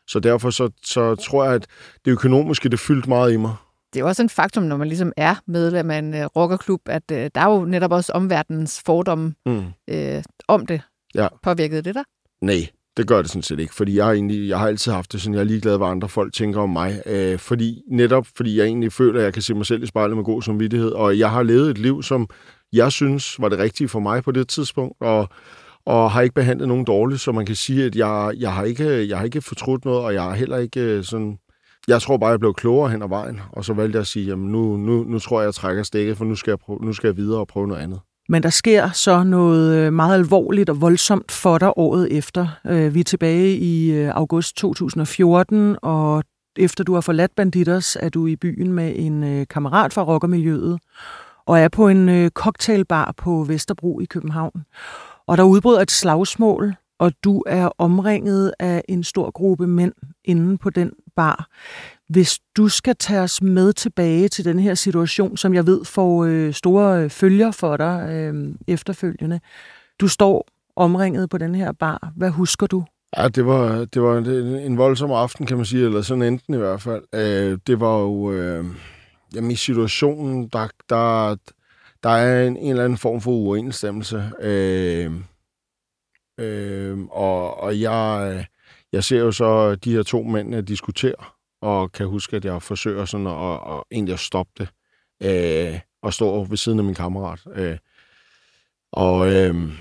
[0.08, 1.66] Så derfor så, så tror jeg, at
[2.04, 3.54] det økonomiske, det fyldte meget i mig.
[3.92, 6.80] Det er jo også en faktum, når man ligesom er medlem af en uh, rockerklub,
[6.86, 9.64] at uh, der er jo netop også omverdens fordomme Mm.
[9.92, 10.80] uh, om det.
[11.14, 11.28] Ja.
[11.42, 12.04] Påvirkede det dig?
[12.42, 15.12] Nej, det gør det sådan set ikke, fordi jeg har, egentlig, jeg har altid haft
[15.12, 17.02] det sådan, jeg er ligeglad, hvad andre folk tænker om mig.
[17.06, 20.16] Øh, fordi, netop fordi jeg egentlig føler, at jeg kan se mig selv i spejlet
[20.16, 22.28] med god samvittighed, og jeg har levet et liv, som
[22.72, 25.28] jeg synes var det rigtige for mig på det tidspunkt, og,
[25.86, 29.08] og har ikke behandlet nogen dårligt, så man kan sige, at jeg, jeg, har, ikke,
[29.08, 31.38] jeg har ikke fortrudt noget, og jeg har heller ikke øh, sådan...
[31.88, 34.26] Jeg tror bare, jeg blev klogere hen ad vejen, og så valgte jeg at sige,
[34.26, 36.92] jamen nu, nu, nu tror jeg, jeg trækker stikket, for nu skal jeg, prøve, nu
[36.92, 38.00] skal jeg videre og prøve noget andet.
[38.28, 42.46] Men der sker så noget øh, meget alvorligt og voldsomt for dig året efter.
[42.66, 46.24] Øh, vi er tilbage i august 2014, og
[46.56, 50.78] efter du har forladt Banditers, er du i byen med en øh, kammerat fra rockermiljøet,
[51.46, 54.64] og er på en øh, cocktailbar på Vesterbro i København.
[55.28, 59.92] Og der udbryder et slagsmål, og du er omringet af en stor gruppe mænd
[60.24, 61.48] inde på den bar.
[62.08, 66.24] Hvis du skal tage os med tilbage til den her situation, som jeg ved får
[66.24, 69.40] øh, store øh, følger for dig øh, efterfølgende.
[70.00, 72.12] Du står omringet på den her bar.
[72.16, 72.84] Hvad husker du?
[73.16, 76.54] Ja, det var, det var en, en voldsom aften, kan man sige, eller sådan enten
[76.54, 77.02] i hvert fald.
[77.14, 78.32] Øh, det var jo...
[78.32, 78.64] Øh,
[79.34, 81.36] jamen, i situationen, der, der,
[82.02, 84.30] der er en, en eller anden form for uoverensstemmelse.
[84.40, 85.12] Øh,
[86.40, 88.46] øh, og, og jeg,
[88.92, 91.24] jeg ser jo så de her to mænd diskutere,
[91.60, 94.68] og kan huske, at jeg forsøger sådan at, at egentlig at stoppe det,
[95.22, 97.40] øh, og stå ved siden af min kammerat.
[97.54, 97.78] Øh,
[98.92, 99.72] og, øh,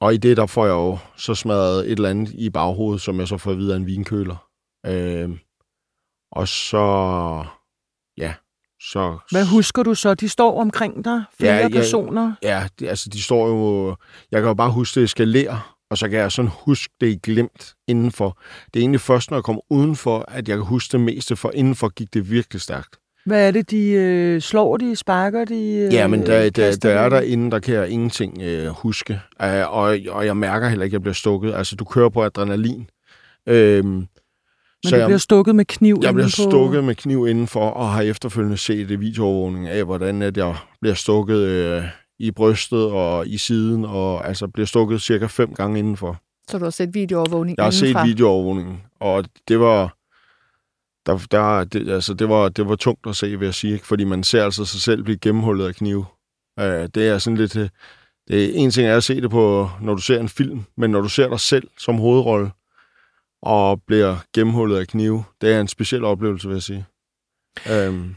[0.00, 3.20] og i det, der får jeg jo så smadret et eller andet i baghovedet, som
[3.20, 4.48] jeg så får videre en vinkøler.
[4.86, 5.30] Øh,
[6.30, 7.44] og så,
[8.16, 8.34] ja,
[8.92, 9.18] så...
[9.30, 10.14] Hvad husker du så?
[10.14, 11.68] De står omkring dig, flere Ja, ja.
[11.68, 12.32] personer.
[12.42, 13.96] Ja, det, altså de står jo...
[14.32, 17.18] Jeg kan jo bare huske, det eskalerer, og så kan jeg sådan huske det i
[17.22, 18.38] glemt indenfor.
[18.74, 21.50] Det er egentlig først, når jeg kommer udenfor, at jeg kan huske det meste, for
[21.54, 22.96] indenfor gik det virkelig stærkt.
[23.26, 25.54] Hvad er det, de øh, slår de, sparker de?
[25.74, 27.14] Øh, Ja, men der, der, der er de?
[27.16, 29.20] derinde, der kan jeg ingenting øh, huske.
[29.42, 31.54] Uh, og, og jeg mærker heller ikke, at jeg bliver stukket.
[31.54, 32.88] Altså, du kører på adrenalin.
[33.48, 34.06] Øhm,
[34.86, 36.50] Men så du jeg, bliver stukket med kniv jeg bliver på...
[36.50, 40.94] stukket med kniv indenfor, og har efterfølgende set det videoovervågning af, hvordan at jeg bliver
[40.94, 41.82] stukket øh,
[42.18, 46.16] i brystet og i siden, og altså bliver stukket cirka fem gange indenfor.
[46.50, 48.04] Så du har set videoovervågning Jeg har set indenfra.
[48.06, 49.96] videoovervågningen, og det var...
[51.06, 53.86] Der, der, det, altså, det, var, det var tungt at se, vil jeg sige, ikke?
[53.86, 56.04] fordi man ser altså sig selv blive gennemhullet af knive.
[56.60, 57.56] Uh, det er sådan lidt...
[57.56, 57.68] øh,
[58.28, 61.00] Det, en ting er at se det på, når du ser en film, men når
[61.00, 62.50] du ser dig selv som hovedrolle,
[63.46, 66.86] og bliver gennemhullet af knive, det er en speciel oplevelse, vil jeg sige.
[67.88, 68.16] Um,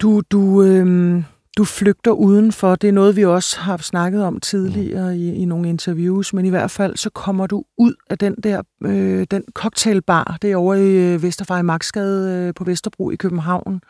[0.00, 1.22] Du, du, øh,
[1.56, 2.74] du flygter udenfor.
[2.74, 6.48] Det er noget, vi også har snakket om tidligere i, i nogle interviews, men i
[6.48, 10.74] hvert fald så kommer du ud af den der øh, den cocktailbar, det er over
[10.74, 13.80] i øh, Vesterfej Magtsgade øh, på Vesterbro i København.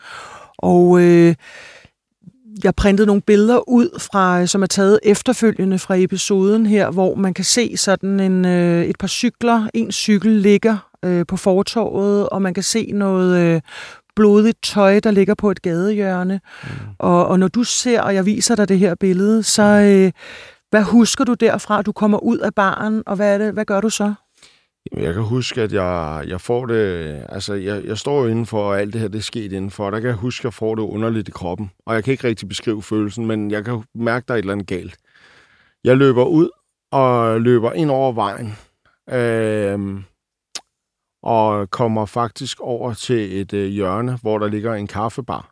[0.58, 1.34] Og øh,
[2.64, 7.34] jeg printede nogle billeder ud, fra, som er taget efterfølgende fra episoden her, hvor man
[7.34, 9.68] kan se sådan en, øh, et par cykler.
[9.74, 13.60] En cykel ligger øh, på fortorvet, og man kan se noget øh,
[14.16, 16.40] blodigt tøj, der ligger på et gadehjørne.
[16.62, 16.68] Mm.
[16.98, 20.12] Og, og når du ser, og jeg viser dig det her billede, så øh,
[20.70, 21.82] hvad husker du derfra?
[21.82, 24.14] Du kommer ud af baren, og hvad, er det, hvad gør du så?
[24.92, 27.24] Jeg kan huske, at jeg, jeg får det...
[27.28, 29.90] Altså, jeg, jeg står jo indenfor, og alt det her, det er sket indenfor.
[29.90, 31.70] Der kan jeg huske, at jeg får det underligt i kroppen.
[31.86, 34.42] Og jeg kan ikke rigtig beskrive følelsen, men jeg kan mærke, at der er et
[34.42, 34.96] eller andet galt.
[35.84, 36.48] Jeg løber ud
[36.92, 38.52] og løber ind over vejen.
[39.10, 40.02] Øh,
[41.22, 45.50] og kommer faktisk over til et øh, hjørne, hvor der ligger en kaffebar.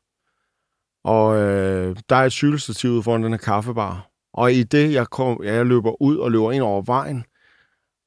[1.05, 4.11] Og øh, der er et cykelstativ ude foran den her kaffebar.
[4.35, 7.25] Og i det, jeg, kom, jeg løber ud og løber ind over vejen,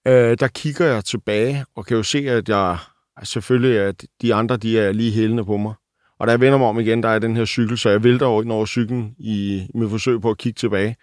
[0.08, 2.78] øh, der kigger jeg tilbage og kan jo se, at jeg
[3.24, 5.74] selvfølgelig, at de andre, de er lige hælende på mig.
[6.20, 8.26] Og da jeg vender mig om igen, der er den her cykel, så jeg vælter
[8.26, 10.96] over, ind over cyklen i, mit forsøg på at kigge tilbage.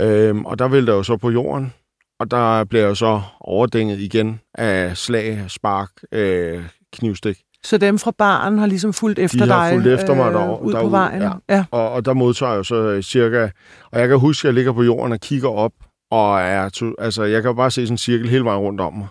[0.00, 1.72] Øhm, og der vælter jeg jo så på jorden,
[2.20, 7.36] og der bliver jeg så overdænget igen af slag, spark, øh, knivstik.
[7.64, 10.34] Så dem fra baren har ligesom fulgt efter De har dig fulgt efter mig øh,
[10.34, 11.22] derovre- ud på vejen?
[11.22, 11.30] ja.
[11.48, 11.64] ja.
[11.70, 13.48] Og, og der modtager jeg jo så cirka...
[13.92, 15.72] Og jeg kan huske, at jeg ligger på jorden og kigger op,
[16.12, 18.80] og er to, altså, jeg kan jo bare se sådan en cirkel hele vejen rundt
[18.80, 19.08] om mig.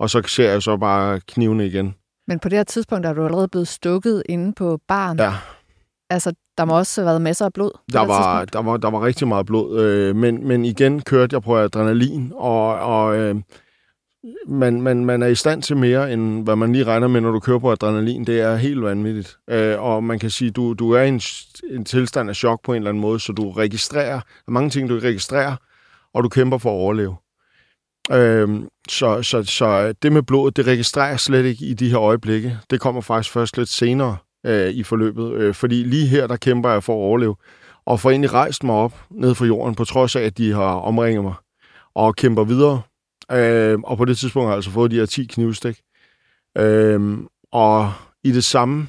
[0.00, 1.94] Og så ser jeg så bare knivene igen.
[2.28, 5.18] Men på det her tidspunkt er du allerede blevet stukket inde på baren.
[5.18, 5.32] Ja.
[6.10, 7.70] Altså, der må også have været masser af blod.
[7.92, 11.42] Der var, der, var, der var rigtig meget blod, øh, men, men igen kørte jeg
[11.42, 13.36] på adrenalin, og, og øh,
[14.46, 17.30] man, man, man er i stand til mere, end hvad man lige regner med, når
[17.30, 18.24] du kører på adrenalin.
[18.24, 19.38] Det er helt vanvittigt.
[19.50, 21.20] Øh, og man kan sige, du, du er i en,
[21.70, 24.70] en tilstand af chok på en eller anden måde, så du registrerer, der er mange
[24.70, 25.56] ting, du ikke registrerer,
[26.14, 27.16] og du kæmper for at overleve.
[28.12, 32.00] Øhm, så, så, så det med blodet, det registrerer jeg slet ikke i de her
[32.00, 32.58] øjeblikke.
[32.70, 36.70] Det kommer faktisk først lidt senere øh, i forløbet, øh, fordi lige her, der kæmper
[36.70, 37.36] jeg for at overleve
[37.86, 40.74] og får egentlig rejst mig op ned fra jorden, på trods af, at de har
[40.74, 41.34] omringet mig,
[41.94, 42.82] og kæmper videre.
[43.32, 45.80] Øh, og på det tidspunkt har jeg altså fået de her 10 knivstik.
[46.58, 47.18] Øh,
[47.52, 47.92] og
[48.24, 48.88] i det samme,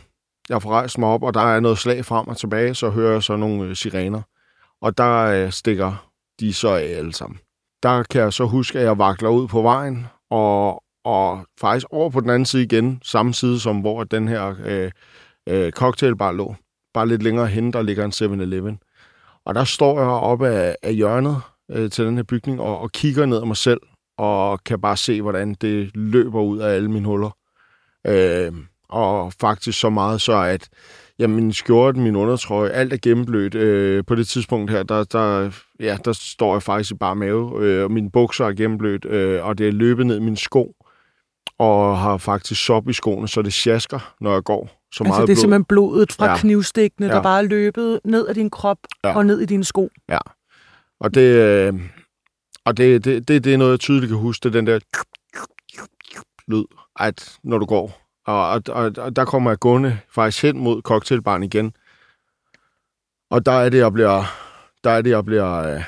[0.49, 3.11] jeg får rejst mig op, og der er noget slag frem og tilbage, så hører
[3.11, 4.21] jeg så nogle øh, sirener.
[4.81, 6.10] Og der øh, stikker
[6.41, 7.39] de så af alle sammen.
[7.83, 12.09] Der kan jeg så huske, at jeg vakler ud på vejen, og, og faktisk over
[12.09, 14.91] på den anden side igen, samme side som hvor den her øh,
[15.49, 16.55] øh, cocktailbar lå
[16.93, 18.79] bare lidt længere hen, der ligger en 7-Eleven.
[19.45, 22.91] Og der står jeg oppe af, af hjørnet øh, til den her bygning og, og
[22.91, 23.81] kigger ned af mig selv,
[24.17, 27.37] og kan bare se, hvordan det løber ud af alle mine huller.
[28.07, 28.53] Øh,
[28.89, 30.69] og faktisk så meget så, at
[31.21, 33.55] jamen, min skjorte, min undertrøje, alt er gennemblødt.
[33.55, 37.65] Øh, på det tidspunkt her, der, der, ja, der står jeg faktisk i bare mave,
[37.65, 40.75] øh, og mine bukser er gennemblødt, øh, og det er løbet ned i mine sko,
[41.59, 44.65] og har faktisk sop i skoene, så det sjasker, når jeg går.
[44.93, 45.35] Så Altså meget det er blod.
[45.41, 46.31] simpelthen blodet fra ja.
[46.31, 46.37] Ja.
[46.37, 47.11] knivstikkene, ja.
[47.11, 47.23] der Ja.
[47.23, 49.15] bare er løbet ned af din krop Ja.
[49.15, 49.89] og ned i dine sko.
[50.99, 51.73] Og det, øh,
[52.65, 54.79] og det, det, det, det er noget, jeg tydeligt kan huske, det er den der
[56.47, 56.63] lyd,
[56.99, 58.00] at når du går.
[58.25, 61.73] Og, og, og, og der kommer jeg gående faktisk hen mod cocktailbaren igen.
[63.31, 64.23] Og der er det, jeg bliver...
[64.83, 65.53] Der er det, jeg bliver...
[65.53, 65.83] Øh,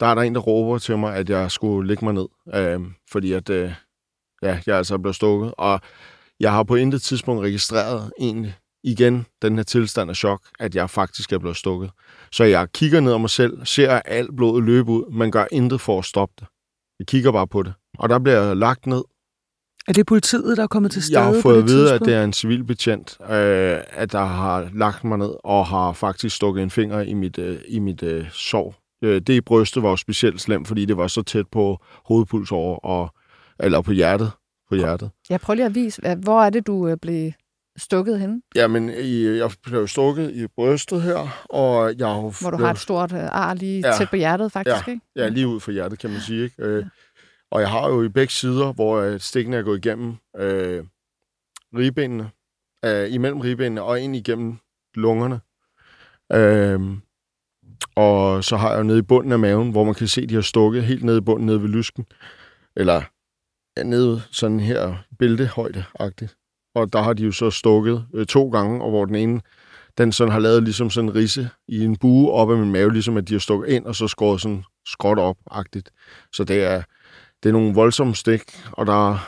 [0.00, 2.28] der er der en, der råber til mig, at jeg skulle lægge mig ned.
[2.54, 3.50] Øh, fordi at...
[3.50, 3.74] Øh,
[4.42, 5.54] ja, jeg er altså blevet stukket.
[5.58, 5.80] Og
[6.40, 10.90] jeg har på intet tidspunkt registreret egentlig igen den her tilstand af chok, at jeg
[10.90, 11.90] faktisk er blevet stukket.
[12.32, 15.80] Så jeg kigger ned om mig selv, ser alt blodet løbe ud, men gør intet
[15.80, 16.46] for at stoppe det.
[16.98, 17.74] Jeg kigger bare på det.
[17.98, 19.02] Og der bliver jeg lagt ned.
[19.88, 22.14] Er det politiet, der er kommet til stede Jeg har fået at vide, at det
[22.14, 26.70] er en civilbetjent, øh, at der har lagt mig ned og har faktisk stukket en
[26.70, 28.74] finger i mit, øh, i mit øh, sår.
[29.04, 32.52] Øh, det i brystet var jo specielt slemt, fordi det var så tæt på hovedpuls
[32.52, 33.14] over, og,
[33.60, 34.30] eller på hjertet.
[34.68, 35.10] På hjertet.
[35.30, 37.32] Jeg prøver lige at vise, hvor er det, du øh, blev
[37.76, 38.40] stukket henne?
[38.54, 42.78] Jamen, i, jeg blev stukket i brystet her, og jeg har Hvor du har et
[42.78, 43.96] stort øh, ar lige Ja.
[43.98, 45.00] tæt på hjertet, faktisk, ikke?
[45.16, 46.44] Ja, lige ud for hjertet, kan man sige.
[46.44, 46.62] Ikke?
[46.62, 46.84] Øh,
[47.54, 50.84] og jeg har jo i begge sider, hvor øh, stikkene er gået igennem øh,
[51.76, 52.30] ribbenene,
[52.84, 54.58] øh, imellem ribbenene og ind igennem
[54.94, 55.40] lungerne.
[56.32, 56.80] Øh,
[57.96, 60.34] og så har jeg jo nede i bunden af maven, hvor man kan se, de
[60.34, 62.06] har stukket helt nede i bunden, nede ved lysken.
[62.76, 63.02] Eller
[63.76, 66.36] ja, nede sådan her bæltehøjde-agtigt.
[66.74, 69.40] Og der har de jo så stukket øh, to gange, og hvor den ene,
[69.98, 72.92] den sådan har lavet ligesom sådan en risse i en bue op af min mave,
[72.92, 75.90] ligesom at de har stukket ind, og så skåret sådan skråt op-agtigt.
[76.32, 76.82] Så det er,
[77.44, 79.18] det er nogle voldsomme stik, og der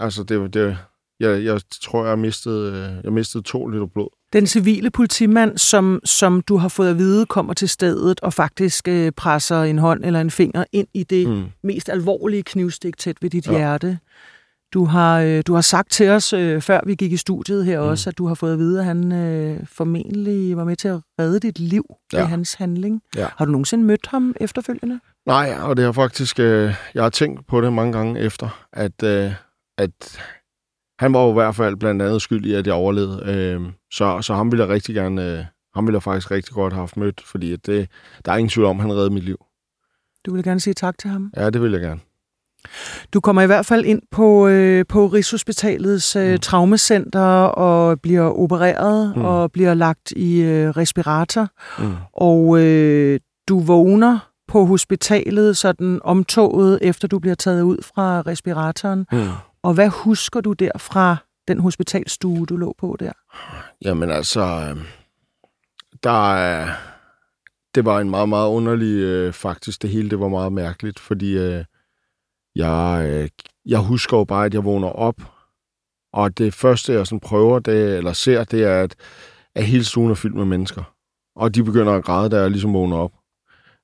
[0.00, 0.78] altså det, det
[1.20, 4.08] jeg, jeg tror, jeg mistet, øh, jeg mistede to liter blod.
[4.32, 8.88] Den civile politimand, som, som du har fået at vide, kommer til stedet og faktisk
[8.88, 11.44] øh, presser en hånd eller en finger ind i det mm.
[11.62, 13.46] Mest alvorlige knivstik tæt ved dit.
[13.46, 13.52] Ja.
[13.52, 13.98] hjerte.
[14.72, 17.80] Du har, øh, du har sagt til os, øh, før vi gik i studiet her
[17.80, 17.88] mm.
[17.88, 21.00] også, at du har fået at vide, at han øh, formentlig var med til at
[21.18, 22.22] redde dit liv ja.
[22.22, 23.02] I hans handling.
[23.16, 23.28] Ja.
[23.36, 25.00] Har du nogensinde mødt ham efterfølgende?
[25.26, 29.02] Nej, og det har faktisk, øh, jeg har tænkt på det mange gange efter, at,
[29.02, 29.32] øh,
[29.78, 30.20] at
[30.98, 33.22] han var jo i hvert fald blandt andet skyld i, at jeg overlevede.
[33.26, 36.72] Øh, så, så ham ville jeg rigtig gerne, øh, ham ville jeg faktisk rigtig godt
[36.72, 37.88] have haft mødt, fordi at det,
[38.24, 39.36] der er ingen tvivl om, at han reddede mit liv.
[40.26, 41.32] Du vil gerne sige tak til ham?
[41.36, 42.00] Ja, det vil jeg gerne.
[43.12, 46.38] Du kommer i hvert fald ind på, øh, på Rigshospitalets øh, mm.
[46.38, 49.24] traumacenter og bliver opereret mm.
[49.24, 51.48] og bliver lagt i øh, respirator.
[51.78, 51.94] Mm.
[52.12, 54.18] Og øh, du vågner
[54.48, 59.06] på hospitalet, sådan omtoget, efter du bliver taget ud fra respiratoren.
[59.12, 59.28] Mm.
[59.62, 61.16] Og hvad husker du der fra
[61.48, 63.12] den hospitalstue, du lå på der?
[63.84, 64.82] Jamen altså, øh,
[66.02, 66.68] der er...
[67.74, 69.82] Det var en meget, meget underlig, øh, faktisk.
[69.82, 71.64] Det hele det var meget mærkeligt, fordi øh,
[72.66, 73.28] jeg, øh,
[73.66, 75.16] jeg husker jo bare, at jeg vågner op,
[76.12, 78.94] og det første, jeg sådan prøver, det, eller ser, det er, at,
[79.54, 80.94] at hele stuen er fyldt med mennesker.
[81.36, 83.12] Og de begynder at græde, da jeg ligesom vågner op.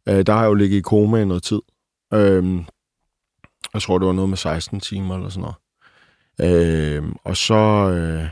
[0.08, 1.60] Øh, der har jeg jo ligget i koma i noget tid.
[2.14, 2.64] Øh,
[3.74, 5.56] jeg tror, det var noget med 16 timer eller sådan noget.
[6.40, 7.54] Øh, og så...
[7.90, 8.28] Øh,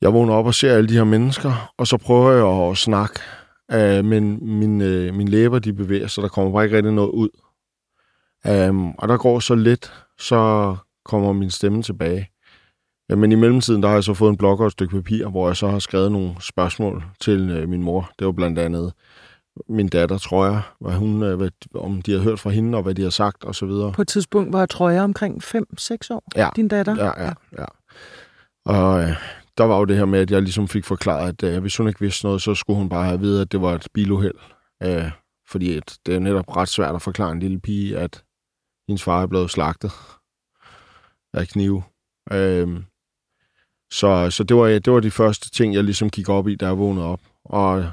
[0.00, 3.20] jeg vågner op og ser alle de her mennesker, og så prøver jeg at snakke,
[3.72, 7.10] øh, men min, øh, mine læber de bevæger sig, der kommer bare ikke rigtig noget
[7.10, 7.28] ud.
[8.48, 12.30] Um, og der går så lidt, så kommer min stemme tilbage.
[13.16, 15.46] Men i mellemtiden, der har jeg så fået en blok og et stykke papir, hvor
[15.46, 18.10] jeg så har skrevet nogle spørgsmål til øh, min mor.
[18.18, 18.92] Det var blandt andet
[19.68, 22.82] min datter, tror jeg, hvad hun, øh, hvad, om de har hørt fra hende, og
[22.82, 23.92] hvad de har sagt, og så videre.
[23.92, 25.58] På et tidspunkt var Trøje omkring 5-6
[26.10, 26.48] år, ja.
[26.56, 27.04] din datter?
[27.04, 27.64] Ja, ja, ja.
[28.64, 29.16] Og øh,
[29.58, 31.88] der var jo det her med, at jeg ligesom fik forklaret, at øh, hvis hun
[31.88, 34.38] ikke vidste noget, så skulle hun bare have at vide, at det var et biluheld.
[34.82, 35.10] Øh,
[35.48, 38.22] fordi at det er netop ret svært at forklare en lille pige, at
[38.88, 39.92] hendes far er blevet slagtet
[41.34, 41.82] af knive.
[42.32, 42.84] Øhm,
[43.90, 46.66] så så det, var, det var de første ting, jeg ligesom gik op i, da
[46.66, 47.20] jeg vågnede op.
[47.44, 47.90] Og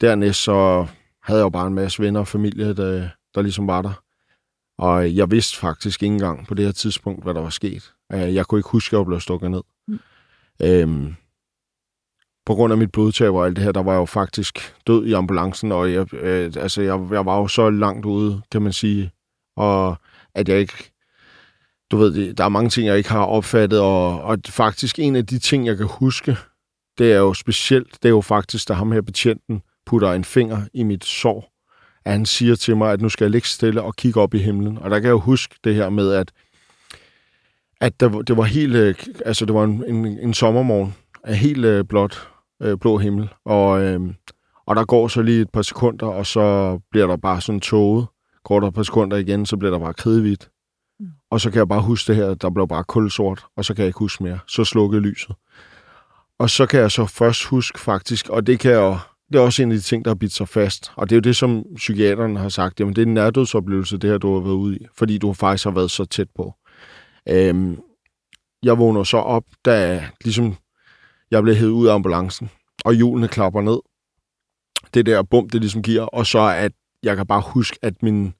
[0.00, 0.86] dernæst så
[1.22, 4.02] havde jeg jo bare en masse venner og familie, der, der ligesom var der.
[4.78, 7.94] Og jeg vidste faktisk ikke engang på det her tidspunkt, hvad der var sket.
[8.12, 9.62] Øh, jeg kunne ikke huske, at jeg blev stukket ned.
[9.88, 10.00] Mm.
[10.62, 11.16] Øhm,
[12.46, 15.06] på grund af mit blodtab og alt det her, der var jeg jo faktisk død
[15.06, 18.72] i ambulancen, og jeg, øh, altså, jeg, jeg var jo så langt ude, kan man
[18.72, 19.12] sige,
[19.56, 19.96] og
[20.38, 20.90] at jeg ikke...
[21.90, 25.26] Du ved, der er mange ting, jeg ikke har opfattet, og, og faktisk en af
[25.26, 26.36] de ting, jeg kan huske,
[26.98, 30.62] det er jo specielt, det er jo faktisk, da ham her betjenten putter en finger
[30.74, 31.52] i mit sår,
[32.04, 34.38] at han siger til mig, at nu skal jeg ligge stille og kigge op i
[34.38, 34.78] himlen.
[34.78, 36.32] Og der kan jeg jo huske det her med, at,
[37.80, 38.94] at der, det var helt, øh,
[39.26, 42.28] altså det var en, en, en sommermorgen af helt øh, blåt,
[42.62, 44.00] øh, blå himmel, og, øh,
[44.66, 48.06] og der går så lige et par sekunder, og så bliver der bare sådan tåget,
[48.48, 50.50] Går der par sekunder igen, så bliver der bare kridhvidt.
[51.00, 51.06] Mm.
[51.30, 53.82] Og så kan jeg bare huske det her, der blev bare kulsort, og så kan
[53.82, 54.38] jeg ikke huske mere.
[54.46, 55.36] Så slukkede lyset.
[56.38, 58.98] Og så kan jeg så først huske faktisk, og det kan jeg
[59.32, 60.92] det er også en af de ting, der har bidt sig fast.
[60.96, 62.80] Og det er jo det, som psykiaterne har sagt.
[62.80, 64.86] Jamen, det er en nærdødsoplevelse, det her, du har været ude i.
[64.94, 66.54] Fordi du faktisk har været så tæt på.
[67.28, 67.80] Øhm,
[68.62, 70.54] jeg vågner så op, da ligesom
[71.30, 72.50] jeg blev hævet ud af ambulancen,
[72.84, 73.78] og hjulene klapper ned.
[74.94, 76.02] Det der bum, det ligesom giver.
[76.02, 78.34] Og så at jeg kan bare huske, at min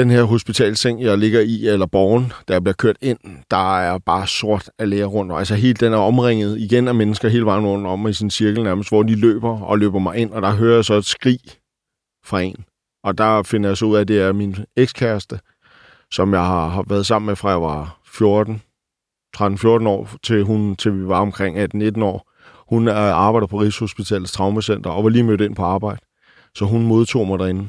[0.00, 3.18] den her hospitalseng, jeg ligger i, eller borgen, der bliver kørt ind,
[3.50, 5.32] der er bare sort af læger rundt.
[5.32, 8.62] Altså helt den er omringet igen af mennesker hele vejen rundt om i sin cirkel
[8.62, 11.40] nærmest, hvor de løber og løber mig ind, og der hører jeg så et skrig
[12.24, 12.64] fra en.
[13.04, 15.40] Og der finder jeg så ud af, at det er min ekskæreste,
[16.12, 18.62] som jeg har været sammen med fra jeg var 14,
[19.36, 22.30] 13-14 år, til, hun, til vi var omkring 18-19 år.
[22.68, 26.00] Hun arbejder på Rigshospitalets Traumacenter og var lige mødt ind på arbejde.
[26.54, 27.68] Så hun modtog mig derinde.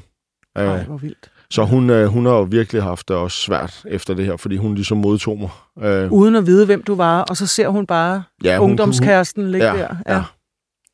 [0.56, 1.32] Ej, hvor vildt.
[1.52, 4.58] Så hun, øh, hun har jo virkelig haft det også svært efter det her, fordi
[4.58, 5.50] hun ligesom modtog mig.
[5.90, 9.52] Øh, Uden at vide, hvem du var, og så ser hun bare ja, hun, ungdomskæresten
[9.52, 9.96] ligge ja, der.
[10.08, 10.16] Ja.
[10.16, 10.24] ja.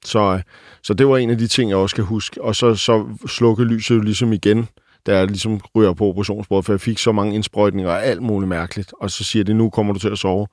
[0.05, 0.41] Så,
[0.83, 2.41] så det var en af de ting, jeg også kan huske.
[2.41, 4.67] Og så, så slukke lyset jo ligesom igen,
[5.05, 8.49] da jeg ligesom ryger på operationsbordet, for jeg fik så mange indsprøjtninger og alt muligt
[8.49, 8.93] mærkeligt.
[9.01, 10.47] Og så siger det, nu kommer du til at sove.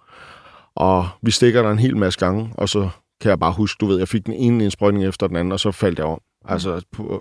[0.77, 2.88] Og vi stikker der en hel masse gange, og så
[3.21, 5.61] kan jeg bare huske, du ved, jeg fik den ene indsprøjtning efter den anden, og
[5.61, 6.21] så faldt jeg om.
[6.44, 6.80] Altså,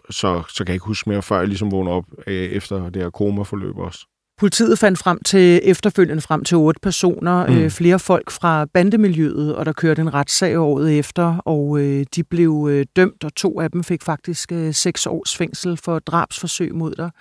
[0.09, 3.01] så, så kan jeg ikke huske mere, før jeg ligesom vågner op øh, efter det
[3.01, 4.05] her koma-forløb også.
[4.39, 7.57] Politiet fandt frem til efterfølgende frem til otte personer, mm.
[7.57, 12.23] øh, flere folk fra bandemiljøet, og der kørte en retssag året efter, og øh, de
[12.23, 16.75] blev øh, dømt, og to af dem fik faktisk øh, seks års fængsel for drabsforsøg
[16.75, 17.11] mod dig.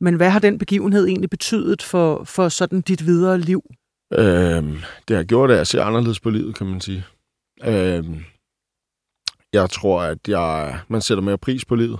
[0.00, 3.62] Men hvad har den begivenhed egentlig betydet for, for sådan dit videre liv?
[4.18, 7.04] Øhm, det har gjort, at jeg ser anderledes på livet, kan man sige.
[7.64, 8.24] Øhm,
[9.52, 11.98] jeg tror, at jeg, man sætter mere pris på livet.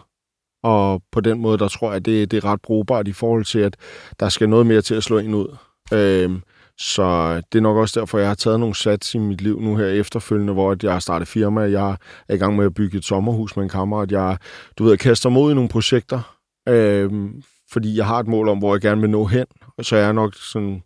[0.63, 3.45] Og på den måde, der tror jeg, at det, det er ret brugbart i forhold
[3.45, 3.77] til, at
[4.21, 5.57] der skal noget mere til at slå ind ud.
[5.93, 6.43] Øhm,
[6.79, 9.77] så det er nok også derfor, jeg har taget nogle sats i mit liv nu
[9.77, 11.97] her efterfølgende, hvor jeg har startet firma, jeg
[12.29, 14.39] er i gang med at bygge et sommerhus med en kammerat, jeg,
[14.79, 16.37] du ved, jeg kaster mod i nogle projekter,
[16.69, 17.43] øhm,
[17.73, 19.47] fordi jeg har et mål om, hvor jeg gerne vil nå hen.
[19.83, 20.83] Så jeg er nok sådan,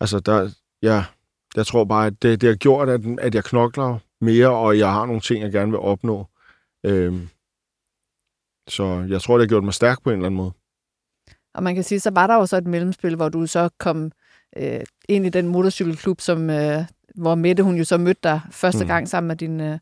[0.00, 0.50] altså der,
[0.82, 1.04] ja,
[1.56, 4.92] jeg tror bare, at det, det har gjort, at, at jeg knokler mere, og jeg
[4.92, 6.26] har nogle ting, jeg gerne vil opnå.
[6.84, 7.28] Øhm,
[8.68, 10.52] så jeg tror, det har gjort mig stærk på en eller anden måde.
[11.54, 14.12] Og man kan sige, så var der jo så et mellemspil, hvor du så kom
[14.56, 18.84] øh, ind i den motorcykelklub, som, øh, hvor Mette hun jo så mødte dig første
[18.84, 18.88] Mm.
[18.88, 19.78] gang sammen med din øh,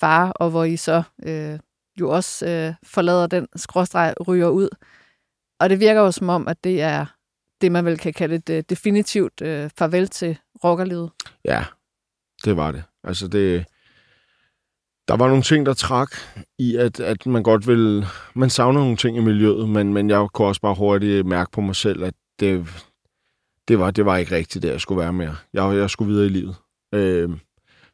[0.00, 1.58] far, og hvor I så øh,
[2.00, 4.68] jo også øh, forlader den skråstreg ryger ud.
[5.60, 7.06] Og det virker jo som om, at det er
[7.60, 11.10] det, man vel kan kalde et øh, definitivt øh, farvel til rockerlivet.
[11.44, 11.64] Ja,
[12.44, 12.84] det var det.
[13.04, 13.66] Altså det...
[15.08, 16.10] Der var nogle ting, der trak
[16.58, 18.06] i, at, at man godt vil...
[18.34, 21.60] Man savner nogle ting i miljøet, men, men jeg kunne også bare hurtigt mærke på
[21.60, 22.66] mig selv, at det,
[23.68, 25.36] det, var, det var ikke rigtigt, det jeg skulle være mere.
[25.52, 26.56] Jeg, jeg skulle videre i livet.
[26.94, 27.30] Øh,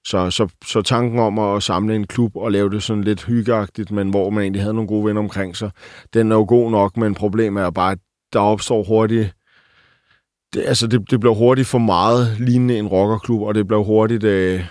[0.06, 3.90] så, så, så tanken om at samle en klub og lave det sådan lidt hyggeagtigt,
[3.90, 5.70] men hvor man egentlig havde nogle gode venner omkring sig,
[6.14, 7.98] den er jo god nok, men problemet er bare, at
[8.32, 9.34] der opstår hurtigt
[10.54, 14.24] det, altså det, det blev hurtigt for meget lignende en rockerklub, og det blev hurtigt,
[14.24, 14.64] øh,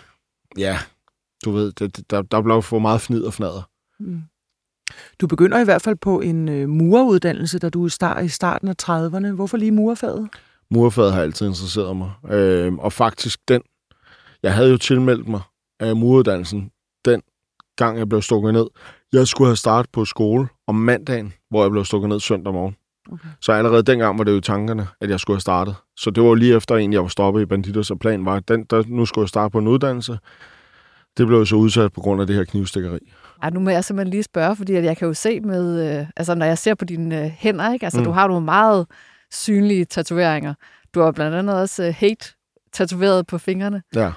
[0.58, 0.78] ja,
[1.46, 3.70] du ved, det, der, der blev for meget fnid og fnader.
[4.00, 4.22] Mm.
[5.22, 8.76] Du begynder i hvert fald på en øh, mureruddannelse, da du er i starten af
[8.84, 9.32] 30'erne.
[9.32, 10.30] Hvorfor lige murerfaget?
[10.72, 13.62] Murfaget har altid interesseret mig, øh, og faktisk den,
[14.44, 15.42] jeg havde jo tilmeldt mig
[15.80, 16.72] af muruddannelsen,
[17.06, 17.22] den
[17.76, 18.68] gang jeg blev stukket ned.
[19.14, 22.76] Jeg skulle have startet på skole om mandagen, hvor jeg blev stukket ned søndag morgen.
[23.12, 23.30] Okay.
[23.42, 25.76] Så allerede dengang var det jo tankerne, at jeg skulle have startet.
[25.98, 28.48] Så det var lige efter en, jeg var stoppet i Banditos, og planen var, at
[28.48, 30.18] den, der, nu skulle jeg starte på en uddannelse.
[31.18, 33.00] Det blev jo så udsat på grund af det her knivstikkeri.
[33.42, 36.06] Ej, nu må jeg simpelthen lige spørge, fordi at jeg kan jo se med, øh,
[36.18, 37.86] altså når jeg ser på dine øh, hænder, ikke?
[37.86, 38.06] Altså Mm.
[38.06, 38.88] du har nogle meget
[39.32, 40.54] synlige tatoveringer.
[40.94, 42.26] Du har blandt andet også øh, hate
[42.74, 43.82] tatoveret på fingrene.
[43.96, 44.12] Ja.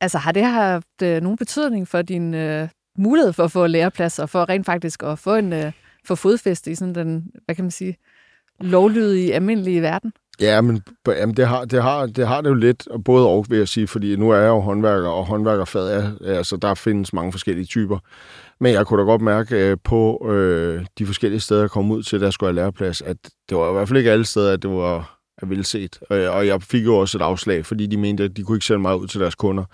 [0.00, 2.68] Altså har det haft øh, nogen betydning for din øh,
[2.98, 5.72] mulighed for at få læreplads, og for rent faktisk at få en øh,
[6.06, 7.96] få fodfæste i sådan den, hvad kan man sige,
[8.60, 10.12] lovlydige, almindelige verden?
[10.40, 13.46] Ja, men jamen, det, har, det, har, det har det jo lidt, og både og,
[13.48, 17.12] vil jeg sige, fordi nu er jeg jo håndværker, og håndværkerfad er, altså der findes
[17.12, 17.98] mange forskellige typer.
[18.60, 22.02] Men jeg kunne da godt mærke øh, på øh, de forskellige steder, jeg kom ud
[22.02, 23.16] til, der skulle jeg læreplads, at
[23.48, 25.98] det var i hvert fald ikke alle steder, at det var er velset.
[26.10, 28.66] Øh, og jeg fik jo også et afslag, fordi de mente, at de kunne ikke
[28.66, 29.64] sende mig ud til deres kunder.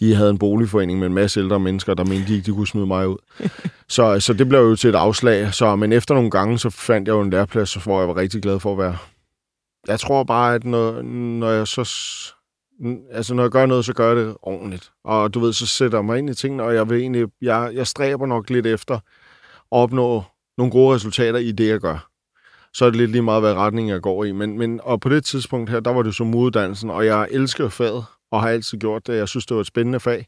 [0.00, 2.66] De havde en boligforening med en masse ældre mennesker, der mente, de ikke de kunne
[2.66, 3.16] smide mig ud.
[3.88, 5.54] så, så det blev jo til et afslag.
[5.54, 8.42] Så, men efter nogle gange, så fandt jeg jo en læreplads, hvor jeg var rigtig
[8.42, 8.96] glad for at være.
[9.88, 11.80] Jeg tror bare, at når, når jeg så...
[13.10, 14.92] Altså, når jeg gør noget, så gør jeg det ordentligt.
[15.04, 17.26] Og du ved, så sætter jeg mig ind i tingene, og jeg vil egentlig...
[17.42, 19.00] Jeg, jeg stræber nok lidt efter at
[19.70, 20.22] opnå
[20.58, 22.08] nogle gode resultater i det, jeg gør.
[22.74, 24.32] Så er det lidt lige meget, hvad retning jeg går i.
[24.32, 27.68] Men, men, og på det tidspunkt her, der var det så moduddannelsen, og jeg elsker
[27.68, 29.16] faget, og har altid gjort det.
[29.16, 30.26] Jeg synes, det var et spændende fag.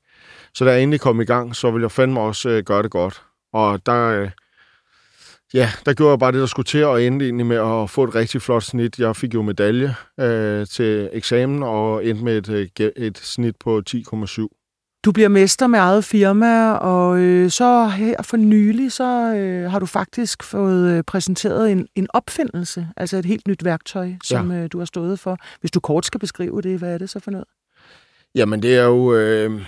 [0.55, 2.90] Så da jeg endelig kom i gang, så ville jeg fandme også øh, gøre det
[2.90, 3.22] godt.
[3.52, 4.30] Og der, øh,
[5.55, 8.05] ja, der gjorde jeg bare det, der skulle til, og endte egentlig med at få
[8.05, 8.98] et rigtig flot snit.
[8.98, 13.82] Jeg fik jo medalje øh, til eksamen, og endte med et, øh, et snit på
[13.90, 14.61] 10,7.
[15.05, 19.78] Du bliver mester med eget firma, og øh, så her for nylig, så øh, har
[19.78, 24.68] du faktisk fået øh, præsenteret en, en opfindelse, altså et helt nyt værktøj, som øh,
[24.72, 25.38] du har stået for.
[25.61, 27.46] Hvis du kort skal beskrive det, hvad er det så for noget?
[28.34, 29.14] Jamen, det er jo...
[29.14, 29.61] Øh,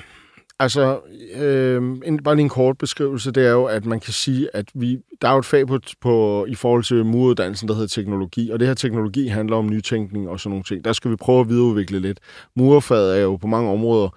[0.58, 1.00] altså,
[1.34, 4.66] øh, en, bare lige en kort beskrivelse, det er jo, at man kan sige, at
[4.74, 8.50] vi, der er jo et fag på, på, i forhold til muruddannelsen, der hedder teknologi,
[8.50, 10.84] og det her teknologi handler om nytænkning og sådan nogle ting.
[10.84, 12.18] Der skal vi prøve at videreudvikle lidt.
[12.54, 14.08] Murerfaget er jo på mange områder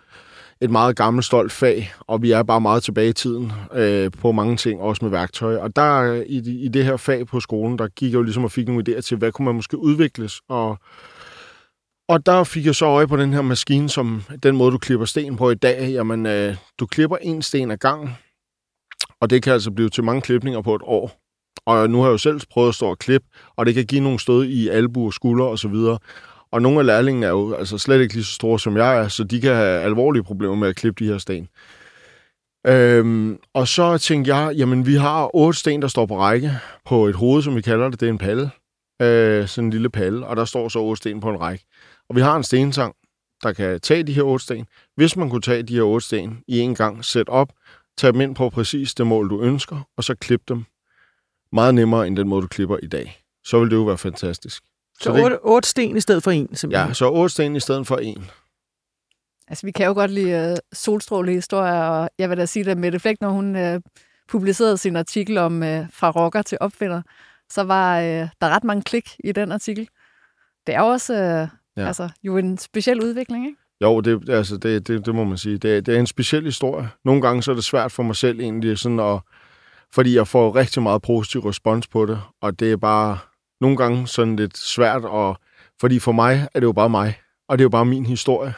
[0.62, 4.32] et meget gammelt, stolt fag, og vi er bare meget tilbage i tiden øh, på
[4.32, 5.56] mange ting, også med værktøj.
[5.56, 8.52] Og der i, i det her fag på skolen, der gik jeg jo ligesom og
[8.52, 10.80] fik nogle idéer til, hvad kunne man måske udvikles, og
[12.10, 15.06] og der fik jeg så øje på den her maskine, som den måde, du klipper
[15.06, 15.90] sten på i dag.
[15.90, 18.10] Jamen, øh, du klipper en sten ad gangen,
[19.22, 21.12] og det kan altså blive til mange klipninger på et år.
[21.66, 24.02] Og nu har jeg jo selv prøvet at stå og klippe, og det kan give
[24.02, 26.00] nogle stød i albu og skulder og så videre.
[26.52, 29.08] Og nogle af lærlingene er jo altså slet ikke lige så store, som jeg er,
[29.08, 31.48] så de kan have alvorlige problemer med at klippe de her sten.
[32.68, 36.52] Øhm, og så tænkte jeg, jamen vi har otte sten, der står på række
[36.86, 38.00] på et hoved, som vi kalder det.
[38.00, 38.50] Det er en palle.
[39.02, 41.66] Øh, sådan en lille palle, og der står så otte sten på en række.
[42.10, 42.96] Og vi har en stensang,
[43.44, 44.66] der kan tage de her otte sten.
[44.96, 47.54] Hvis man kunne tage de her otte sten i en gang, sæt op,
[47.98, 50.66] tage dem ind på præcis det mål, du ønsker, og så klippe dem
[51.52, 53.24] meget nemmere, end den måde, du klipper i dag.
[53.44, 54.64] Så vil det jo være fantastisk.
[55.02, 56.88] Så det- otte, otte sten i stedet for en, simpelthen.
[56.88, 58.26] Ja, så otte sten i stedet for en.
[59.48, 63.00] Altså, vi kan jo godt lide uh, solstrålehistorier, og jeg vil da sige, at Mette
[63.00, 63.82] Flæk, når hun uh,
[64.28, 67.02] publicerede sin artikel om uh, fra rocker til opfinder,
[67.50, 69.90] så var uh, der ret mange klik i den artikel.
[70.68, 71.88] Det er jo også uh, ja.
[71.88, 73.58] altså, jo en speciel udvikling, ikke?
[73.82, 75.58] Jo, det, altså, det, det, det må man sige.
[75.58, 76.90] Det, det er en speciel historie.
[77.06, 79.20] Nogle gange så er det svært for mig selv egentlig, sådan at,
[79.94, 83.18] fordi jeg får rigtig meget positiv respons på det, og det er bare
[83.62, 85.38] nogle gange sådan lidt svært, og,
[85.80, 88.54] fordi for mig er det jo bare mig, Og det er jo bare min historie.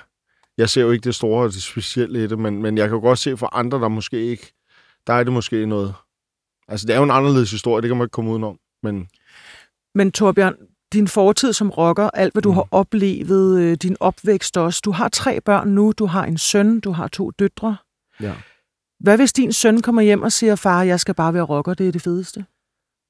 [0.57, 2.95] Jeg ser jo ikke det store og det specielle i det, men, men jeg kan
[2.95, 4.53] jo godt se for andre, der måske ikke...
[5.07, 5.93] Der er det måske noget...
[6.67, 8.57] Altså, det er jo en anderledes historie, det kan man ikke komme udenom.
[8.83, 9.07] Men
[9.95, 10.55] Men Torbjørn,
[10.93, 12.55] din fortid som rocker, alt hvad du Mm.
[12.55, 14.81] har oplevet, øh, din opvækst også.
[14.85, 17.77] Du har tre børn nu, du har en søn, du har to døtre.
[18.21, 18.33] ja.
[18.99, 21.87] Hvad hvis din søn kommer hjem og siger, far, jeg skal bare være rocker, det
[21.87, 22.45] er det fedeste?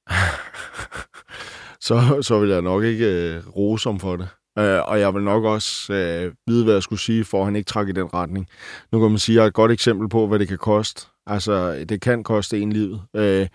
[1.86, 4.28] så, så vil jeg nok ikke øh, rose ham for det.
[4.58, 7.56] Øh, og jeg vil nok også øh, vide, hvad jeg skulle sige, for at han
[7.56, 8.48] ikke trækker i den retning.
[8.92, 11.06] Nu kan man sige, at jeg er et godt eksempel på, hvad det kan koste.
[11.26, 13.02] Altså, det kan koste en livet.
[13.16, 13.48] Øh,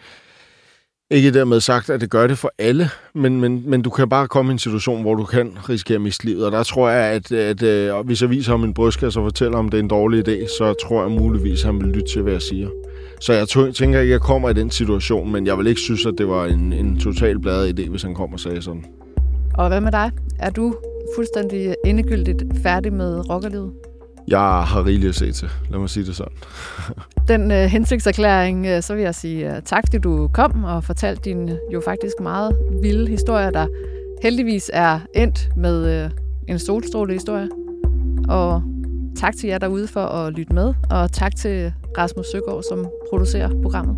[1.12, 4.28] ikke dermed sagt, at det gør det for alle, men, men, men du kan bare
[4.28, 6.46] komme i en situation, hvor du kan risikere at miste livet.
[6.46, 9.26] Og der tror jeg, at, at øh, at hvis jeg viser ham en brystkasse og
[9.26, 12.12] fortæller, om det er en dårlig idé, så tror jeg muligvis, at han vil lytte
[12.14, 12.70] til, hvad jeg siger.
[13.22, 16.06] Så jeg tænker ikke, at jeg kommer i den situation, men jeg vil ikke synes,
[16.06, 18.86] at det var en, en total bladet idé, hvis han kom og sagde sådan.
[19.54, 20.12] Og hvad med dig?
[20.40, 20.76] Er du
[21.16, 23.72] fuldstændig endegyldigt færdig med rockerlivet?
[24.28, 25.50] Jeg har rigeligt at se til.
[25.70, 26.34] Lad mig sige det sådan.
[27.28, 31.22] Den øh, hensigtserklæring, øh, så vil jeg sige øh, tak, fordi du kom og fortalte
[31.30, 33.68] din øh, jo faktisk meget vilde historie, der
[34.24, 36.12] heldigvis er endt med øh,
[36.48, 37.50] en solstråle historie.
[38.30, 38.64] Og
[39.16, 43.50] tak til jer derude for at lytte med, og tak til Rasmus Søgaard, som producerer
[43.62, 43.98] programmet.